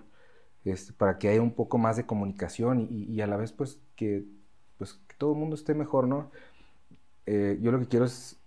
este, 0.64 0.94
para 0.94 1.18
que 1.18 1.30
haya 1.30 1.42
un 1.42 1.54
poco 1.54 1.78
más 1.78 1.98
de 1.98 2.06
comunicación 2.06 2.88
y, 2.90 3.20
a 3.22 3.28
la 3.28 3.38
vez, 3.38 3.52
pues, 3.52 3.80
que, 3.96 4.26
pues, 4.78 4.94
que 5.08 5.16
todo 5.18 5.34
el 5.34 5.40
mundo 5.40 5.56
esté 5.56 5.74
mejor, 5.74 6.08
¿no? 6.08 6.32
Eh, 7.26 7.60
yo 7.62 7.72
lo 7.72 7.80
que 7.80 7.88
quiero 7.88 8.06
es 8.06 8.39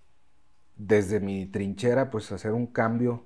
desde 0.86 1.20
mi 1.20 1.46
trinchera, 1.46 2.10
pues 2.10 2.32
hacer 2.32 2.52
un 2.52 2.66
cambio 2.66 3.24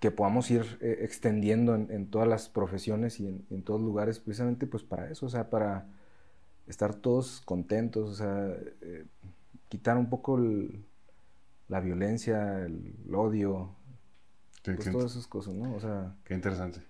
que 0.00 0.10
podamos 0.10 0.50
ir 0.50 0.78
eh, 0.80 0.98
extendiendo 1.02 1.74
en, 1.74 2.10
todas 2.10 2.26
las 2.26 2.48
profesiones 2.48 3.20
y 3.20 3.28
en, 3.28 3.62
todos 3.62 3.80
lugares, 3.80 4.18
precisamente 4.18 4.66
pues 4.66 4.82
para 4.82 5.10
eso, 5.10 5.26
o 5.26 5.28
sea, 5.28 5.48
para, 5.50 5.86
estar 6.66 6.94
todos 6.94 7.40
contentos, 7.44 8.10
o 8.10 8.14
sea, 8.14 8.56
eh, 8.80 9.04
quitar 9.68 9.96
un 9.96 10.08
poco 10.08 10.38
la 11.68 11.80
violencia, 11.80 12.64
el, 12.64 12.94
odio, 13.12 13.74
pues 14.64 14.90
todas 14.90 15.12
esas 15.12 15.26
cosas, 15.26 15.54
¿no? 15.54 15.74
O 15.74 15.80
sea... 15.80 16.14
Qué 16.24 16.34
interesante. 16.34 16.80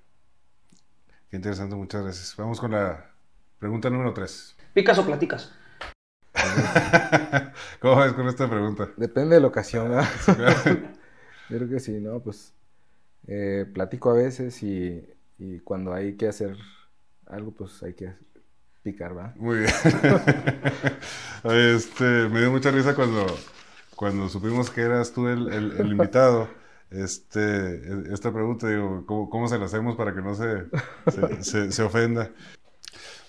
Qué 1.30 1.36
interesante, 1.36 1.74
muchas 1.74 2.02
gracias. 2.02 2.34
Vamos 2.36 2.60
con 2.60 2.72
la 2.72 3.10
pregunta 3.58 3.88
número 3.88 4.12
3. 4.12 4.56
¿Picas 4.74 4.98
o 4.98 5.06
platicas? 5.06 5.52
¿Cómo 7.80 7.96
ves 7.96 8.12
con 8.12 8.28
esta 8.28 8.48
pregunta? 8.48 8.90
Depende 8.96 9.36
de 9.36 9.40
la 9.40 9.46
ocasión, 9.48 9.90
¿verdad? 9.90 10.08
Yo 11.48 11.58
creo 11.58 11.68
que 11.68 11.80
sí, 11.80 11.92
¿no? 12.00 12.20
Pues 12.20 12.52
eh, 13.26 13.66
platico 13.72 14.10
a 14.10 14.14
veces 14.14 14.62
y, 14.62 15.06
y, 15.38 15.60
cuando 15.60 15.92
hay 15.92 16.14
que 16.16 16.28
hacer 16.28 16.56
algo, 17.26 17.52
pues 17.52 17.82
hay 17.82 17.94
que 17.94 18.12
picar, 18.82 19.16
¿va? 19.16 19.32
Muy 19.36 19.58
bien. 19.58 19.70
este, 21.44 22.04
me 22.28 22.40
dio 22.40 22.50
mucha 22.50 22.70
risa 22.70 22.94
cuando, 22.94 23.26
cuando 23.96 24.28
supimos 24.28 24.70
que 24.70 24.82
eras 24.82 25.12
tú 25.12 25.28
el, 25.28 25.52
el, 25.52 25.86
invitado. 25.92 26.48
Este, 26.90 28.12
esta 28.12 28.32
pregunta, 28.32 28.68
digo, 28.68 29.04
¿cómo, 29.06 29.30
¿cómo, 29.30 29.48
se 29.48 29.58
la 29.58 29.64
hacemos 29.64 29.96
para 29.96 30.14
que 30.14 30.20
no 30.20 30.34
se, 30.34 30.66
se, 31.40 31.72
se, 31.72 31.82
ofenda? 31.82 32.30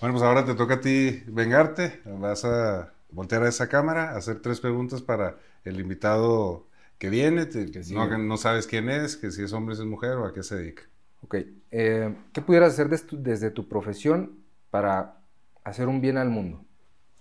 Bueno, 0.02 0.16
pues 0.16 0.24
ahora 0.24 0.44
te 0.44 0.54
toca 0.56 0.76
a 0.76 0.82
ti 0.82 1.24
vengarte. 1.28 2.02
Vas 2.06 2.44
a 2.44 2.92
voltear 3.14 3.44
a 3.44 3.50
esa 3.50 3.70
cámara, 3.70 4.16
hacer 4.16 4.42
tres 4.42 4.60
preguntas 4.60 5.02
para 5.02 5.38
el 5.64 5.80
invitado 5.80 6.68
que 6.98 7.10
viene, 7.10 7.48
que 7.50 7.82
no, 7.92 8.18
no, 8.18 8.38
sabes 8.38 8.68
quién 8.68 8.90
es, 8.90 9.18
que 9.18 9.32
si 9.32 9.44
es 9.44 9.54
hombre, 9.54 9.76
si 9.76 9.82
es 9.82 9.88
mujer 9.88 10.14
o 10.14 10.26
a 10.26 10.34
qué 10.34 10.44
se 10.44 10.56
dedica. 10.56 10.84
Ok. 11.22 11.36
Eh, 11.72 12.16
¿Qué 12.32 12.42
pudieras 12.42 12.74
hacer 12.74 12.90
desde 12.90 13.52
tu 13.52 13.68
profesión 13.68 14.40
para 14.70 15.18
hacer 15.64 15.88
un 15.88 16.02
bien 16.02 16.18
al 16.18 16.30
mundo? 16.30 16.64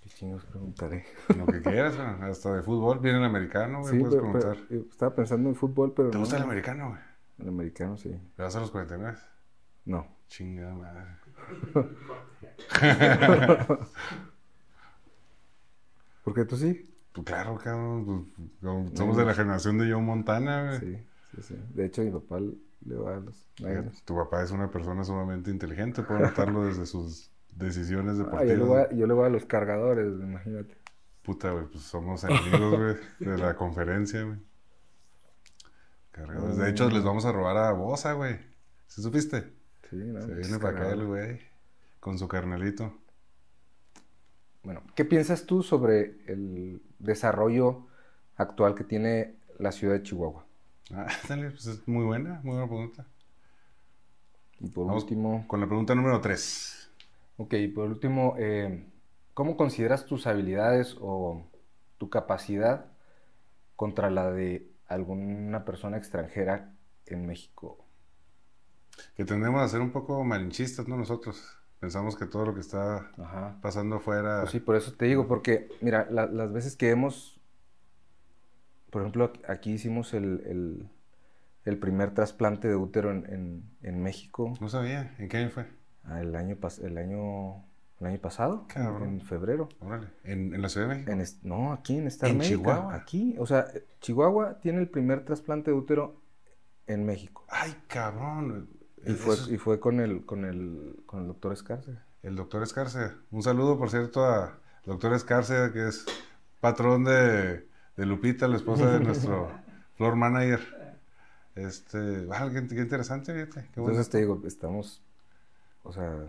¿Qué 0.00 0.08
chingos 0.08 0.44
preguntaré? 0.44 1.04
Lo 1.36 1.46
que 1.46 1.62
quieras, 1.62 1.96
hasta 1.96 2.54
de 2.54 2.62
fútbol, 2.62 2.98
bien 2.98 3.16
el 3.16 3.24
americano, 3.24 3.80
güey, 3.80 3.98
puedes 3.98 4.16
preguntar. 4.16 4.56
estaba 4.70 5.14
pensando 5.14 5.48
en 5.48 5.54
fútbol, 5.54 5.92
pero. 5.94 6.10
¿Te 6.10 6.18
gusta 6.18 6.36
el 6.36 6.42
americano, 6.42 6.90
güey? 6.90 7.00
El 7.38 7.48
americano, 7.48 7.96
sí. 7.96 8.10
¿Te 8.36 8.42
vas 8.42 8.54
a 8.56 8.60
los 8.60 8.70
49? 8.70 9.18
No. 9.86 10.06
Chingada 10.28 10.74
madre. 10.74 11.02
¿Por 16.22 16.34
qué 16.34 16.44
tú 16.44 16.56
sí? 16.56 16.88
Pues 17.12 17.26
claro, 17.26 17.58
cabrón. 17.58 18.28
Pues, 18.60 18.98
somos 18.98 19.16
de 19.16 19.24
la 19.24 19.34
generación 19.34 19.78
de 19.78 19.90
Joe 19.90 20.00
Montana, 20.00 20.66
güey. 20.66 20.80
Sí, 20.80 20.98
sí, 21.34 21.42
sí. 21.42 21.54
De 21.74 21.86
hecho, 21.86 22.02
mi 22.02 22.10
papá 22.10 22.38
le 22.40 22.96
va 22.96 23.16
a 23.16 23.20
los 23.20 23.48
Tu 24.04 24.16
papá 24.16 24.42
es 24.42 24.50
una 24.50 24.70
persona 24.70 25.04
sumamente 25.04 25.50
inteligente, 25.50 26.02
puedo 26.02 26.20
notarlo 26.20 26.64
desde 26.66 26.86
sus 26.86 27.30
decisiones 27.50 28.18
deportivas. 28.18 28.44
Ah, 28.44 28.52
yo, 28.52 28.56
le 28.56 28.64
voy 28.64 28.80
a, 28.80 28.90
yo, 28.90 29.06
le 29.06 29.14
voy 29.14 29.26
a, 29.26 29.28
los 29.28 29.44
cargadores, 29.44 30.06
imagínate. 30.06 30.76
Puta, 31.22 31.50
güey, 31.50 31.66
pues 31.66 31.84
somos 31.84 32.24
enemigos, 32.24 32.78
güey, 32.78 32.96
de 33.30 33.38
la 33.38 33.54
conferencia, 33.56 34.22
güey. 34.22 34.38
Cargadores. 36.10 36.56
De 36.56 36.70
hecho, 36.70 36.90
les 36.90 37.04
vamos 37.04 37.24
a 37.24 37.32
robar 37.32 37.56
a 37.56 37.72
Bosa, 37.72 38.14
güey. 38.14 38.38
¿Sí 38.86 39.02
supiste? 39.02 39.52
Sí, 39.88 39.96
no. 39.96 40.22
Se 40.22 40.34
viene 40.34 40.58
para 40.58 40.78
acá 40.78 40.92
el 40.92 41.06
güey, 41.06 41.40
con 42.00 42.18
su 42.18 42.26
carnelito. 42.28 42.92
Bueno, 44.62 44.82
¿qué 44.94 45.04
piensas 45.04 45.44
tú 45.46 45.62
sobre 45.62 46.22
el 46.26 46.82
desarrollo 46.98 47.86
actual 48.36 48.74
que 48.74 48.84
tiene 48.84 49.34
la 49.58 49.72
ciudad 49.72 49.94
de 49.94 50.02
Chihuahua? 50.02 50.46
Ah, 50.92 51.06
dale, 51.28 51.50
pues 51.50 51.66
es 51.66 51.88
muy 51.88 52.04
buena, 52.04 52.40
muy 52.44 52.52
buena 52.52 52.66
pregunta. 52.66 53.06
Y 54.60 54.68
por 54.68 54.90
último... 54.92 55.44
Con 55.48 55.60
la 55.60 55.66
pregunta 55.66 55.94
número 55.94 56.20
3. 56.20 56.90
Ok, 57.38 57.54
y 57.54 57.68
por 57.68 57.88
último, 57.88 58.36
eh, 58.38 58.86
¿cómo 59.34 59.56
consideras 59.56 60.06
tus 60.06 60.28
habilidades 60.28 60.96
o 61.00 61.42
tu 61.98 62.08
capacidad 62.08 62.86
contra 63.74 64.10
la 64.10 64.30
de 64.30 64.70
alguna 64.86 65.64
persona 65.64 65.96
extranjera 65.96 66.72
en 67.06 67.26
México? 67.26 67.84
Que 69.16 69.24
tendemos 69.24 69.60
a 69.60 69.68
ser 69.68 69.80
un 69.80 69.90
poco 69.90 70.22
malinchistas, 70.22 70.86
¿no? 70.86 70.96
Nosotros. 70.96 71.58
Pensamos 71.82 72.14
que 72.14 72.26
todo 72.26 72.46
lo 72.46 72.54
que 72.54 72.60
está 72.60 73.10
pasando 73.60 73.96
afuera... 73.96 74.42
Pues 74.42 74.52
sí, 74.52 74.60
por 74.60 74.76
eso 74.76 74.92
te 74.92 75.06
digo, 75.06 75.26
porque 75.26 75.68
mira, 75.80 76.06
las 76.12 76.52
veces 76.52 76.76
que 76.76 76.90
hemos, 76.90 77.40
por 78.90 79.02
ejemplo, 79.02 79.32
aquí 79.48 79.72
hicimos 79.72 80.14
el, 80.14 80.88
primer 81.80 82.14
trasplante 82.14 82.68
de 82.68 82.76
útero 82.76 83.10
en, 83.10 84.00
México. 84.00 84.54
No 84.60 84.68
sabía, 84.68 85.12
¿en 85.18 85.28
qué 85.28 85.38
año 85.38 85.50
fue? 85.50 85.66
Ah, 86.04 86.20
el, 86.20 86.36
año 86.36 86.56
el, 86.84 86.98
año, 86.98 87.64
el 87.98 88.06
año 88.06 88.18
pasado, 88.20 88.64
en 88.76 89.20
febrero. 89.20 89.68
Órale, 89.80 90.06
¿En, 90.22 90.62
la 90.62 90.68
Ciudad 90.68 90.88
de 90.88 91.16
México? 91.16 91.40
no, 91.42 91.72
aquí 91.72 91.96
en 91.96 92.06
Star 92.06 92.30
¿En 92.30 92.38
Chihuahua? 92.42 92.94
Aquí, 92.94 93.34
o 93.40 93.46
sea, 93.46 93.66
Chihuahua 94.00 94.60
tiene 94.60 94.78
el 94.78 94.88
primer 94.88 95.24
trasplante 95.24 95.72
de 95.72 95.76
útero 95.76 96.22
en 96.86 97.04
México. 97.04 97.44
Ay, 97.48 97.74
cabrón. 97.88 98.68
Y 99.04 99.14
fue, 99.14 99.36
y 99.50 99.58
fue 99.58 99.80
con 99.80 100.00
el, 100.00 100.24
con 100.24 100.44
el, 100.44 101.02
con 101.06 101.22
el 101.22 101.26
doctor 101.26 101.52
Escarce. 101.52 101.98
El 102.22 102.36
doctor 102.36 102.62
Escarce. 102.62 103.10
Un 103.30 103.42
saludo, 103.42 103.78
por 103.78 103.90
cierto, 103.90 104.24
a 104.24 104.58
doctor 104.84 105.12
Escarce, 105.14 105.72
que 105.72 105.88
es 105.88 106.06
patrón 106.60 107.04
de, 107.04 107.66
de 107.96 108.06
Lupita, 108.06 108.46
la 108.46 108.56
esposa 108.56 108.92
de 108.92 109.00
nuestro 109.00 109.50
floor 109.96 110.16
manager. 110.16 110.60
Este, 111.54 111.98
qué, 112.68 112.80
interesante, 112.80 113.34
fíjate. 113.34 113.68
Entonces 113.76 114.08
te 114.08 114.18
digo, 114.18 114.40
estamos, 114.46 115.02
o 115.82 115.92
sea, 115.92 116.26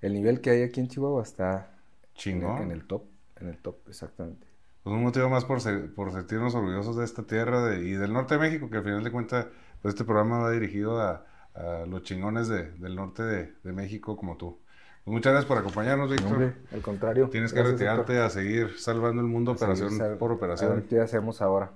el 0.00 0.12
nivel 0.12 0.40
que 0.40 0.50
hay 0.50 0.62
aquí 0.62 0.80
en 0.80 0.88
Chihuahua 0.88 1.22
está 1.22 1.70
chingón. 2.14 2.62
En, 2.62 2.70
el 2.70 2.86
top, 2.86 3.04
en 3.40 3.48
el 3.48 3.58
top, 3.58 3.76
exactamente. 3.88 4.46
Pues 4.82 4.94
un 4.94 5.02
motivo 5.02 5.30
más 5.30 5.46
por, 5.46 5.58
por 5.94 6.12
sentirnos 6.12 6.54
orgullosos 6.54 6.96
de 6.96 7.04
esta 7.06 7.22
tierra 7.22 7.74
y 7.76 7.92
del 7.92 8.12
norte 8.12 8.34
de 8.34 8.40
México, 8.40 8.68
que 8.68 8.76
al 8.76 8.84
final 8.84 9.02
de 9.02 9.10
cuentas, 9.10 9.46
pues 9.80 9.94
este 9.94 10.04
programa 10.04 10.38
va 10.40 10.50
dirigido 10.50 11.00
a, 11.00 11.24
a 11.54 11.84
los 11.86 12.02
chingones 12.02 12.48
de, 12.48 12.70
del 12.72 12.96
norte 12.96 13.22
de, 13.22 13.52
de, 13.62 13.72
México 13.72 14.16
como 14.16 14.36
tú. 14.36 14.58
Pues 15.04 15.12
muchas 15.12 15.32
gracias 15.32 15.48
por 15.48 15.58
acompañarnos, 15.58 16.10
Víctor. 16.10 16.54
al 16.72 16.82
contrario. 16.82 17.28
Tienes 17.28 17.52
que 17.52 17.62
retirarte 17.62 18.18
a 18.18 18.30
seguir 18.30 18.78
salvando 18.78 19.20
el 19.20 19.28
mundo 19.28 19.52
operación 19.52 19.98
por 20.18 20.32
operación. 20.32 20.72
A 20.72 20.74
ver 20.76 20.84
qué 20.84 21.00
hacemos 21.00 21.42
ahora. 21.42 21.72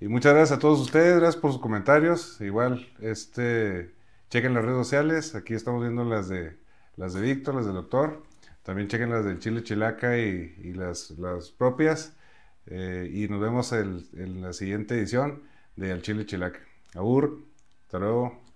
Y 0.00 0.08
muchas 0.08 0.34
gracias 0.34 0.58
a 0.58 0.60
todos 0.60 0.80
ustedes, 0.80 1.18
gracias 1.18 1.40
por 1.40 1.52
sus 1.52 1.60
comentarios. 1.60 2.40
Igual, 2.40 2.86
este, 3.00 3.94
chequen 4.30 4.54
las 4.54 4.64
redes 4.64 4.78
sociales. 4.78 5.34
Aquí 5.34 5.54
estamos 5.54 5.80
viendo 5.82 6.04
las 6.04 6.28
de 6.28 6.56
las 6.96 7.14
de 7.14 7.20
Víctor, 7.20 7.54
las 7.54 7.66
del 7.66 7.74
doctor. 7.74 8.22
También 8.64 8.88
chequen 8.88 9.10
las 9.10 9.24
del 9.24 9.38
Chile 9.38 9.62
Chilaca 9.62 10.18
y, 10.18 10.54
y 10.62 10.72
las, 10.74 11.10
las 11.12 11.50
propias. 11.50 12.16
Eh, 12.66 13.10
y 13.12 13.28
nos 13.28 13.40
vemos 13.40 13.72
el, 13.72 14.08
en 14.12 14.42
la 14.42 14.52
siguiente 14.52 14.94
edición 14.94 15.42
de 15.76 15.90
El 15.90 16.02
Chile 16.02 16.26
Chilaca. 16.26 16.60
Abur, 16.94 17.38
hasta 17.86 17.98
luego. 17.98 18.47